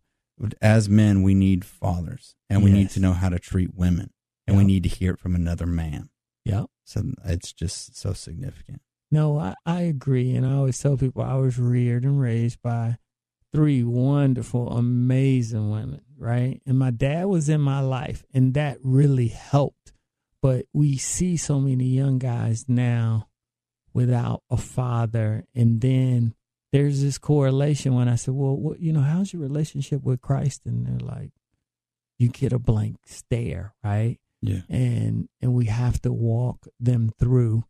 as 0.60 0.88
men, 0.88 1.22
we 1.22 1.34
need 1.34 1.64
fathers 1.64 2.34
and 2.50 2.62
we 2.62 2.70
need 2.70 2.90
to 2.90 3.00
know 3.00 3.12
how 3.12 3.28
to 3.28 3.38
treat 3.38 3.74
women 3.74 4.10
and 4.46 4.56
we 4.56 4.64
need 4.64 4.82
to 4.82 4.88
hear 4.88 5.12
it 5.12 5.18
from 5.18 5.34
another 5.34 5.66
man. 5.66 6.10
Yeah. 6.44 6.64
So 6.84 7.02
it's 7.24 7.52
just 7.52 7.96
so 7.96 8.12
significant. 8.12 8.80
No, 9.10 9.38
I, 9.38 9.54
I 9.66 9.82
agree. 9.82 10.34
And 10.34 10.46
I 10.46 10.54
always 10.54 10.78
tell 10.78 10.96
people 10.96 11.22
I 11.22 11.34
was 11.34 11.58
reared 11.58 12.04
and 12.04 12.20
raised 12.20 12.60
by 12.62 12.96
three 13.52 13.84
wonderful, 13.84 14.70
amazing 14.70 15.70
women, 15.70 16.00
right? 16.16 16.60
And 16.66 16.78
my 16.78 16.90
dad 16.90 17.26
was 17.26 17.48
in 17.48 17.60
my 17.60 17.80
life, 17.80 18.24
and 18.32 18.54
that 18.54 18.78
really 18.82 19.28
helped. 19.28 19.92
But 20.40 20.64
we 20.72 20.96
see 20.96 21.36
so 21.36 21.60
many 21.60 21.84
young 21.84 22.18
guys 22.18 22.64
now 22.66 23.28
without 23.92 24.42
a 24.50 24.56
father. 24.56 25.44
And 25.54 25.80
then 25.80 26.34
there's 26.72 27.02
this 27.02 27.18
correlation 27.18 27.94
when 27.94 28.08
I 28.08 28.16
said, 28.16 28.34
Well, 28.34 28.56
what, 28.56 28.80
you 28.80 28.92
know, 28.92 29.02
how's 29.02 29.32
your 29.32 29.42
relationship 29.42 30.02
with 30.02 30.20
Christ? 30.20 30.62
And 30.64 30.86
they're 30.86 31.06
like, 31.06 31.30
You 32.18 32.28
get 32.28 32.52
a 32.52 32.58
blank 32.58 32.96
stare, 33.06 33.74
right? 33.84 34.18
Yeah. 34.40 34.62
And 34.68 35.28
and 35.40 35.54
we 35.54 35.66
have 35.66 36.00
to 36.02 36.12
walk 36.12 36.66
them 36.80 37.12
through. 37.18 37.64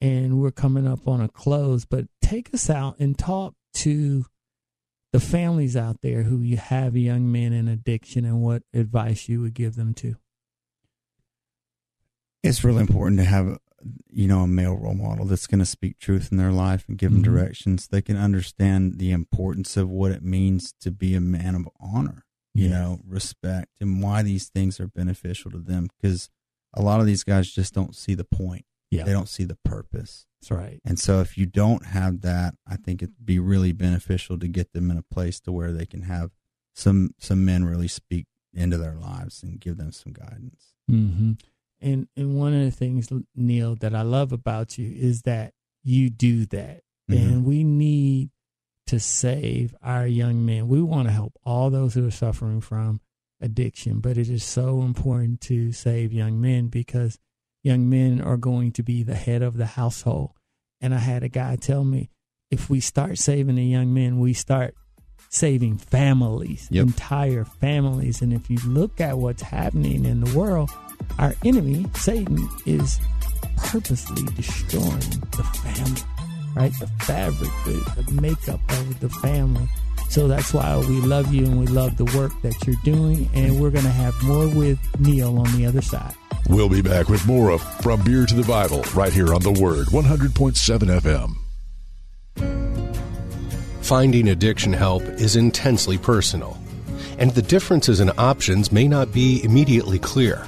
And 0.00 0.40
we're 0.40 0.50
coming 0.50 0.86
up 0.86 1.06
on 1.06 1.20
a 1.20 1.28
close, 1.28 1.84
but 1.84 2.06
take 2.20 2.52
us 2.52 2.68
out 2.68 2.98
and 2.98 3.16
talk 3.16 3.54
to 3.74 4.26
the 5.12 5.20
families 5.20 5.76
out 5.76 5.98
there 6.02 6.24
who 6.24 6.40
you 6.40 6.56
have 6.56 6.96
young 6.96 7.30
men 7.30 7.52
in 7.52 7.68
addiction 7.68 8.24
and 8.24 8.42
what 8.42 8.62
advice 8.74 9.28
you 9.28 9.40
would 9.42 9.54
give 9.54 9.76
them 9.76 9.94
to. 9.94 10.16
It's 12.42 12.64
really 12.64 12.80
important 12.80 13.20
to 13.20 13.24
have 13.24 13.58
you 14.10 14.28
know, 14.28 14.40
a 14.40 14.46
male 14.46 14.76
role 14.76 14.94
model 14.94 15.24
that's 15.24 15.46
going 15.46 15.58
to 15.58 15.64
speak 15.66 15.98
truth 15.98 16.30
in 16.30 16.38
their 16.38 16.52
life 16.52 16.84
and 16.88 16.98
give 16.98 17.12
them 17.12 17.20
Mhm. 17.22 17.24
directions. 17.24 17.88
They 17.88 18.02
can 18.02 18.16
understand 18.16 18.98
the 18.98 19.10
importance 19.10 19.76
of 19.76 19.88
what 19.88 20.12
it 20.12 20.22
means 20.22 20.72
to 20.80 20.90
be 20.90 21.14
a 21.14 21.20
man 21.20 21.54
of 21.54 21.68
honor, 21.80 22.24
you 22.54 22.68
know, 22.68 23.00
respect, 23.06 23.70
and 23.80 24.02
why 24.02 24.22
these 24.22 24.48
things 24.48 24.78
are 24.80 24.88
beneficial 24.88 25.50
to 25.52 25.58
them. 25.58 25.88
Because 25.96 26.28
a 26.74 26.82
lot 26.82 27.00
of 27.00 27.06
these 27.06 27.24
guys 27.24 27.50
just 27.50 27.74
don't 27.74 27.94
see 27.96 28.14
the 28.14 28.24
point. 28.24 28.64
Yeah. 28.90 29.04
They 29.04 29.12
don't 29.12 29.28
see 29.28 29.44
the 29.44 29.56
purpose. 29.64 30.26
That's 30.40 30.50
right. 30.50 30.80
And 30.84 30.98
so 30.98 31.20
if 31.20 31.38
you 31.38 31.46
don't 31.46 31.86
have 31.86 32.20
that, 32.22 32.56
I 32.66 32.76
think 32.76 33.02
it'd 33.02 33.24
be 33.24 33.38
really 33.38 33.72
beneficial 33.72 34.38
to 34.38 34.48
get 34.48 34.72
them 34.72 34.90
in 34.90 34.98
a 34.98 35.02
place 35.02 35.40
to 35.40 35.52
where 35.52 35.72
they 35.72 35.86
can 35.86 36.02
have 36.02 36.32
some 36.74 37.14
some 37.18 37.44
men 37.44 37.64
really 37.64 37.88
speak 37.88 38.26
into 38.52 38.76
their 38.76 38.96
lives 38.96 39.42
and 39.42 39.58
give 39.60 39.76
them 39.78 39.92
some 39.92 40.12
guidance. 40.12 40.74
hmm 40.88 41.32
And 41.82 42.08
and 42.16 42.38
one 42.38 42.54
of 42.54 42.64
the 42.64 42.70
things, 42.70 43.08
Neil, 43.34 43.74
that 43.76 43.94
I 43.94 44.02
love 44.02 44.32
about 44.32 44.78
you 44.78 44.90
is 44.90 45.22
that 45.22 45.52
you 45.82 46.10
do 46.10 46.46
that, 46.46 46.82
Mhm. 47.10 47.16
and 47.16 47.44
we 47.44 47.64
need 47.64 48.30
to 48.86 49.00
save 49.00 49.74
our 49.82 50.06
young 50.06 50.44
men. 50.46 50.68
We 50.68 50.80
want 50.82 51.08
to 51.08 51.12
help 51.12 51.36
all 51.44 51.70
those 51.70 51.94
who 51.94 52.06
are 52.06 52.10
suffering 52.12 52.60
from 52.60 53.00
addiction, 53.40 54.00
but 54.00 54.16
it 54.16 54.28
is 54.28 54.44
so 54.44 54.82
important 54.82 55.40
to 55.42 55.72
save 55.72 56.12
young 56.12 56.40
men 56.40 56.68
because 56.68 57.18
young 57.64 57.88
men 57.88 58.20
are 58.20 58.36
going 58.36 58.70
to 58.72 58.82
be 58.82 59.02
the 59.02 59.14
head 59.14 59.42
of 59.42 59.56
the 59.56 59.66
household. 59.66 60.32
And 60.80 60.94
I 60.94 60.98
had 60.98 61.22
a 61.22 61.28
guy 61.28 61.56
tell 61.56 61.84
me, 61.84 62.10
if 62.50 62.68
we 62.70 62.80
start 62.80 63.18
saving 63.18 63.56
the 63.56 63.64
young 63.64 63.92
men, 63.94 64.20
we 64.20 64.32
start 64.34 64.74
saving 65.36 65.78
families, 65.78 66.68
Yep. 66.70 66.82
entire 66.88 67.44
families. 67.44 68.20
And 68.22 68.32
if 68.32 68.48
you 68.50 68.58
look 68.66 69.00
at 69.00 69.16
what's 69.18 69.42
happening 69.42 70.04
in 70.04 70.20
the 70.20 70.38
world, 70.38 70.70
our 71.18 71.34
enemy, 71.44 71.86
Satan, 71.96 72.48
is 72.66 73.00
purposely 73.56 74.22
destroying 74.36 74.98
the 75.36 75.42
family, 75.64 76.02
right? 76.54 76.72
The 76.78 76.86
fabric, 77.04 77.50
the, 77.64 78.02
the 78.02 78.20
makeup 78.20 78.60
of 78.68 79.00
the 79.00 79.08
family. 79.08 79.66
So 80.10 80.28
that's 80.28 80.52
why 80.52 80.76
we 80.76 81.00
love 81.00 81.32
you 81.32 81.46
and 81.46 81.58
we 81.58 81.66
love 81.66 81.96
the 81.96 82.04
work 82.16 82.32
that 82.42 82.54
you're 82.66 82.76
doing. 82.84 83.30
And 83.32 83.58
we're 83.58 83.70
going 83.70 83.84
to 83.86 83.90
have 83.90 84.14
more 84.22 84.46
with 84.48 84.78
Neil 85.00 85.38
on 85.38 85.50
the 85.56 85.64
other 85.64 85.80
side. 85.80 86.12
We'll 86.50 86.68
be 86.68 86.82
back 86.82 87.08
with 87.08 87.26
more 87.26 87.50
of 87.50 87.62
From 87.80 88.02
Beer 88.02 88.26
to 88.26 88.34
the 88.34 88.42
Bible 88.46 88.82
right 88.94 89.12
here 89.12 89.32
on 89.32 89.40
The 89.40 89.52
Word 89.52 89.86
100.7 89.86 91.00
FM. 91.00 91.36
Finding 93.82 94.28
addiction 94.28 94.72
help 94.72 95.02
is 95.02 95.34
intensely 95.34 95.98
personal, 95.98 96.56
and 97.18 97.32
the 97.32 97.42
differences 97.42 97.98
in 97.98 98.12
options 98.16 98.70
may 98.70 98.86
not 98.86 99.12
be 99.12 99.42
immediately 99.42 99.98
clear. 99.98 100.46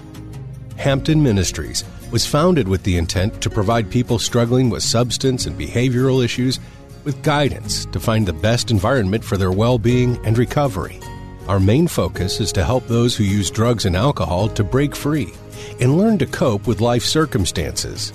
Hampton 0.77 1.21
Ministries 1.21 1.83
was 2.13 2.25
founded 2.25 2.69
with 2.69 2.85
the 2.85 2.97
intent 2.97 3.43
to 3.43 3.51
provide 3.51 3.91
people 3.91 4.21
struggling 4.21 4.71
with 4.71 4.85
substance 4.85 5.47
and 5.47 5.59
behavioral 5.59 6.25
issues 6.25 6.61
with 7.03 7.25
guidance 7.25 7.87
to 7.87 7.99
find 7.99 8.25
the 8.25 8.33
best 8.33 8.71
environment 8.71 9.25
for 9.25 9.37
their 9.37 9.53
well 9.53 9.79
being 9.79 10.17
and 10.25 10.39
recovery. 10.39 11.01
Our 11.49 11.59
main 11.59 11.89
focus 11.89 12.41
is 12.41 12.53
to 12.53 12.65
help 12.65 12.87
those 12.87 13.17
who 13.17 13.25
use 13.25 13.51
drugs 13.51 13.85
and 13.85 13.97
alcohol 13.97 14.49
to 14.51 14.63
break 14.63 14.95
free 14.95 15.33
and 15.81 15.99
learn 15.99 16.19
to 16.19 16.27
cope 16.27 16.69
with 16.69 16.81
life 16.81 17.03
circumstances. 17.03 18.13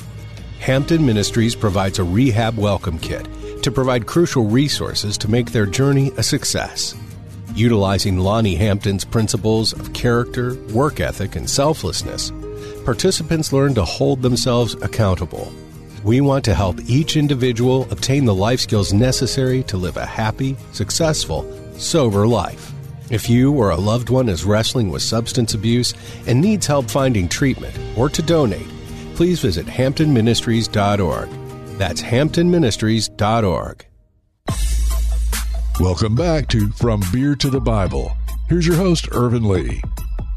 Hampton 0.59 1.05
Ministries 1.05 1.55
provides 1.55 1.99
a 1.99 2.05
rehab 2.05 2.57
welcome 2.57 2.97
kit 2.97 3.27
to 3.63 3.71
provide 3.71 4.07
crucial 4.07 4.45
resources 4.45 5.17
to 5.17 5.29
make 5.29 5.51
their 5.51 5.65
journey 5.65 6.11
a 6.17 6.23
success. 6.23 6.95
Utilizing 7.53 8.19
Lonnie 8.19 8.55
Hampton's 8.55 9.03
principles 9.03 9.73
of 9.73 9.93
character, 9.93 10.55
work 10.71 10.99
ethic, 10.99 11.35
and 11.35 11.49
selflessness, 11.49 12.31
participants 12.85 13.51
learn 13.51 13.73
to 13.75 13.83
hold 13.83 14.21
themselves 14.21 14.75
accountable. 14.81 15.51
We 16.03 16.21
want 16.21 16.45
to 16.45 16.55
help 16.55 16.79
each 16.87 17.17
individual 17.17 17.87
obtain 17.91 18.25
the 18.25 18.35
life 18.35 18.61
skills 18.61 18.93
necessary 18.93 19.63
to 19.63 19.77
live 19.77 19.97
a 19.97 20.05
happy, 20.05 20.55
successful, 20.71 21.45
sober 21.77 22.25
life. 22.27 22.71
If 23.09 23.29
you 23.29 23.51
or 23.53 23.71
a 23.71 23.77
loved 23.77 24.09
one 24.09 24.29
is 24.29 24.45
wrestling 24.45 24.89
with 24.89 25.01
substance 25.01 25.53
abuse 25.55 25.93
and 26.27 26.39
needs 26.39 26.67
help 26.67 26.89
finding 26.89 27.27
treatment 27.27 27.75
or 27.97 28.07
to 28.09 28.21
donate, 28.21 28.67
please 29.15 29.39
visit 29.39 29.65
hamptonministries.org. 29.65 31.38
That's 31.79 32.01
hamptonministries.org. 32.01 33.85
Welcome 35.79 36.13
back 36.13 36.49
to 36.49 36.67
From 36.71 37.01
Beer 37.13 37.35
to 37.35 37.49
the 37.49 37.61
Bible. 37.61 38.11
Here's 38.49 38.67
your 38.67 38.75
host, 38.75 39.07
Ervin 39.13 39.47
Lee. 39.47 39.81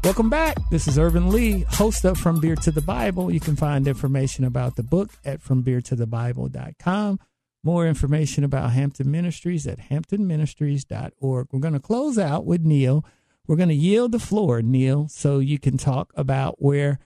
Welcome 0.05 0.29
back. 0.29 0.55
This 0.71 0.87
is 0.87 0.97
Ervin 0.97 1.29
Lee, 1.29 1.65
host 1.67 2.05
of 2.05 2.17
From 2.17 2.39
Beer 2.39 2.55
to 2.55 2.71
the 2.71 2.81
Bible. 2.81 3.29
You 3.29 3.41
can 3.41 3.57
find 3.57 3.89
information 3.89 4.45
about 4.45 4.77
the 4.77 4.83
book 4.83 5.09
at 5.25 5.43
FromBeerToTheBible.com. 5.43 7.19
More 7.61 7.87
information 7.87 8.45
about 8.45 8.71
Hampton 8.71 9.11
Ministries 9.11 9.67
at 9.67 9.89
hamptonministries.org. 9.89 11.47
We're 11.51 11.59
going 11.59 11.73
to 11.73 11.79
close 11.81 12.17
out 12.17 12.45
with 12.45 12.61
Neil. 12.61 13.03
We're 13.47 13.57
going 13.57 13.67
to 13.67 13.75
yield 13.75 14.13
the 14.13 14.19
floor, 14.19 14.61
Neil, 14.61 15.09
so 15.09 15.39
you 15.39 15.59
can 15.59 15.77
talk 15.77 16.13
about 16.15 16.61
where 16.61 16.99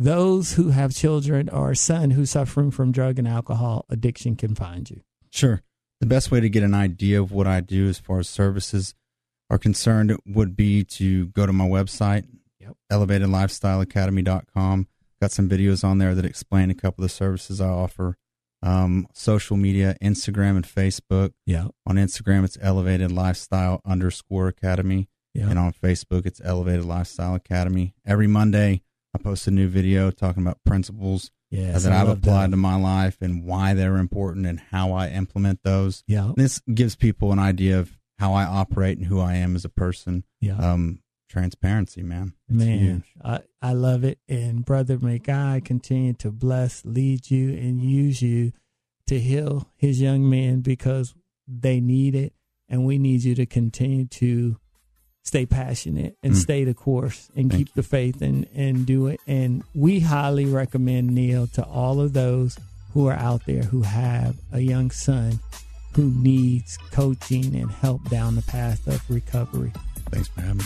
those 0.00 0.54
who 0.54 0.70
have 0.70 0.94
children 0.94 1.48
or 1.50 1.70
a 1.72 1.76
son 1.76 2.10
who's 2.12 2.30
suffering 2.30 2.70
from 2.70 2.90
drug 2.90 3.18
and 3.18 3.28
alcohol 3.28 3.84
addiction 3.90 4.34
can 4.34 4.54
find 4.54 4.88
you. 4.90 5.02
Sure. 5.30 5.62
The 6.00 6.06
best 6.06 6.30
way 6.30 6.40
to 6.40 6.48
get 6.48 6.62
an 6.62 6.72
idea 6.74 7.20
of 7.20 7.30
what 7.32 7.46
I 7.46 7.60
do 7.60 7.86
as 7.86 7.98
far 7.98 8.18
as 8.18 8.28
services 8.28 8.94
are 9.50 9.58
concerned 9.58 10.16
would 10.26 10.56
be 10.56 10.82
to 10.84 11.26
go 11.28 11.44
to 11.44 11.52
my 11.52 11.68
website, 11.68 12.24
Yep. 12.60 12.76
elevatedlifestyleacademy.com. 12.90 14.86
Got 15.20 15.32
some 15.32 15.48
videos 15.48 15.84
on 15.84 15.98
there 15.98 16.14
that 16.14 16.24
explain 16.24 16.70
a 16.70 16.74
couple 16.74 17.04
of 17.04 17.10
the 17.10 17.14
services 17.14 17.60
I 17.60 17.68
offer. 17.68 18.16
Um, 18.62 19.06
social 19.12 19.56
media, 19.56 19.96
Instagram 20.02 20.56
and 20.56 20.64
Facebook. 20.66 21.32
Yeah. 21.46 21.68
On 21.86 21.96
Instagram, 21.96 22.44
it's 22.44 22.58
elevated 22.60 23.12
lifestyle 23.12 23.80
underscore 23.84 24.48
academy. 24.48 25.08
Yeah. 25.34 25.48
And 25.50 25.58
on 25.58 25.72
Facebook, 25.72 26.24
it's 26.26 26.40
elevated 26.42 26.84
lifestyle 26.84 27.34
academy. 27.34 27.94
Every 28.06 28.26
Monday, 28.26 28.82
I 29.14 29.18
post 29.18 29.46
a 29.46 29.50
new 29.50 29.68
video 29.68 30.10
talking 30.10 30.42
about 30.42 30.62
principles 30.64 31.30
Yes, 31.50 31.82
that 31.82 31.92
I 31.92 32.02
I've 32.02 32.08
applied 32.08 32.46
that. 32.46 32.50
to 32.52 32.56
my 32.56 32.76
life 32.76 33.18
and 33.20 33.44
why 33.44 33.74
they're 33.74 33.96
important 33.96 34.46
and 34.46 34.60
how 34.70 34.92
I 34.92 35.08
implement 35.08 35.64
those. 35.64 36.04
Yeah. 36.06 36.30
This 36.36 36.60
gives 36.72 36.94
people 36.94 37.32
an 37.32 37.40
idea 37.40 37.80
of 37.80 37.98
how 38.20 38.34
I 38.34 38.44
operate 38.44 38.98
and 38.98 39.06
who 39.08 39.18
I 39.18 39.34
am 39.34 39.56
as 39.56 39.64
a 39.64 39.68
person. 39.68 40.22
Yeah. 40.40 40.56
Um, 40.58 41.00
transparency, 41.28 42.02
man. 42.02 42.34
It's 42.48 42.58
Man, 42.58 42.78
huge. 42.78 43.14
I, 43.24 43.40
I 43.62 43.72
love 43.72 44.04
it. 44.04 44.18
And 44.28 44.64
brother, 44.64 44.98
may 45.00 45.18
God 45.18 45.64
continue 45.64 46.12
to 46.14 46.30
bless, 46.30 46.84
lead 46.84 47.30
you, 47.30 47.50
and 47.50 47.80
use 47.82 48.20
you 48.22 48.52
to 49.06 49.18
heal 49.18 49.68
his 49.76 50.00
young 50.00 50.28
men 50.30 50.60
because 50.60 51.14
they 51.48 51.80
need 51.80 52.14
it. 52.14 52.32
And 52.68 52.84
we 52.84 52.98
need 52.98 53.24
you 53.24 53.34
to 53.34 53.46
continue 53.46 54.06
to 54.06 54.56
stay 55.30 55.46
passionate 55.46 56.16
and 56.24 56.32
Mm. 56.32 56.42
stay 56.46 56.64
the 56.64 56.74
course 56.74 57.28
and 57.36 57.48
Thank 57.50 57.58
keep 57.66 57.74
the 57.74 57.84
faith 57.84 58.20
and, 58.20 58.48
and 58.52 58.84
do 58.84 59.06
it. 59.06 59.20
And 59.28 59.62
we 59.76 60.00
highly 60.00 60.44
recommend 60.44 61.10
Neil 61.14 61.46
to 61.58 61.62
all 61.64 62.00
of 62.00 62.14
those 62.14 62.58
who 62.94 63.06
are 63.06 63.14
out 63.14 63.42
there 63.46 63.62
who 63.62 63.82
have 63.82 64.34
a 64.50 64.58
young 64.60 64.90
son 64.90 65.38
who 65.94 66.10
needs 66.10 66.76
coaching 66.90 67.54
and 67.54 67.70
help 67.70 68.10
down 68.10 68.34
the 68.34 68.42
path 68.42 68.84
of 68.88 69.08
recovery. 69.08 69.72
Thanks 70.10 70.26
for 70.26 70.40
having 70.40 70.58
me. 70.58 70.64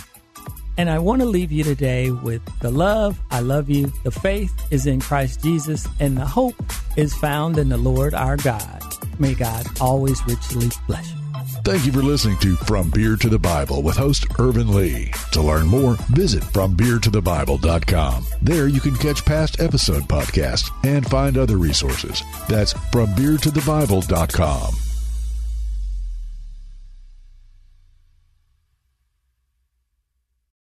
And 0.79 0.89
I 0.89 0.99
want 0.99 1.21
to 1.21 1.27
leave 1.27 1.53
you 1.53 1.63
today 1.63 2.11
with 2.11 2.41
the 2.61 2.71
love. 2.71 3.21
I 3.31 3.41
love 3.41 3.69
you. 3.69 3.93
The 4.03 4.11
faith 4.11 4.53
is 4.71 4.87
in 4.87 5.01
Christ 5.01 5.43
Jesus, 5.43 5.87
and 6.01 6.17
the 6.17 6.25
hope 6.27 6.57
is 6.97 7.13
found 7.15 7.59
in 7.59 7.69
the 7.69 7.77
Lord 7.77 8.15
our 8.15 8.39
God. 8.39 8.83
May 9.19 9.35
God 9.35 9.67
always 9.81 10.25
richly 10.27 10.71
bless 10.89 11.09
you. 11.13 11.24
Thank 11.65 11.87
you 11.87 11.93
for 11.93 12.03
listening 12.03 12.37
to 12.41 12.57
From 12.57 12.91
Beer 12.91 13.17
to 13.17 13.29
the 13.31 13.39
Bible 13.39 13.83
with 13.83 13.97
host 13.97 14.27
Ervin 14.39 14.75
Lee. 14.75 15.11
To 15.33 15.41
learn 15.41 15.67
more, 15.67 15.95
visit 16.11 16.43
FromBeerToTheBible.com. 16.43 18.27
There 18.43 18.69
you 18.69 18.83
can 18.83 18.95
catch 18.97 19.25
past 19.25 19.61
episode 19.61 20.03
podcasts 20.03 20.71
and 20.85 21.07
find 21.07 21.39
other 21.39 21.57
resources. 21.57 22.23
That's 22.49 22.75
FromBeerToTheBible.com. 22.75 24.84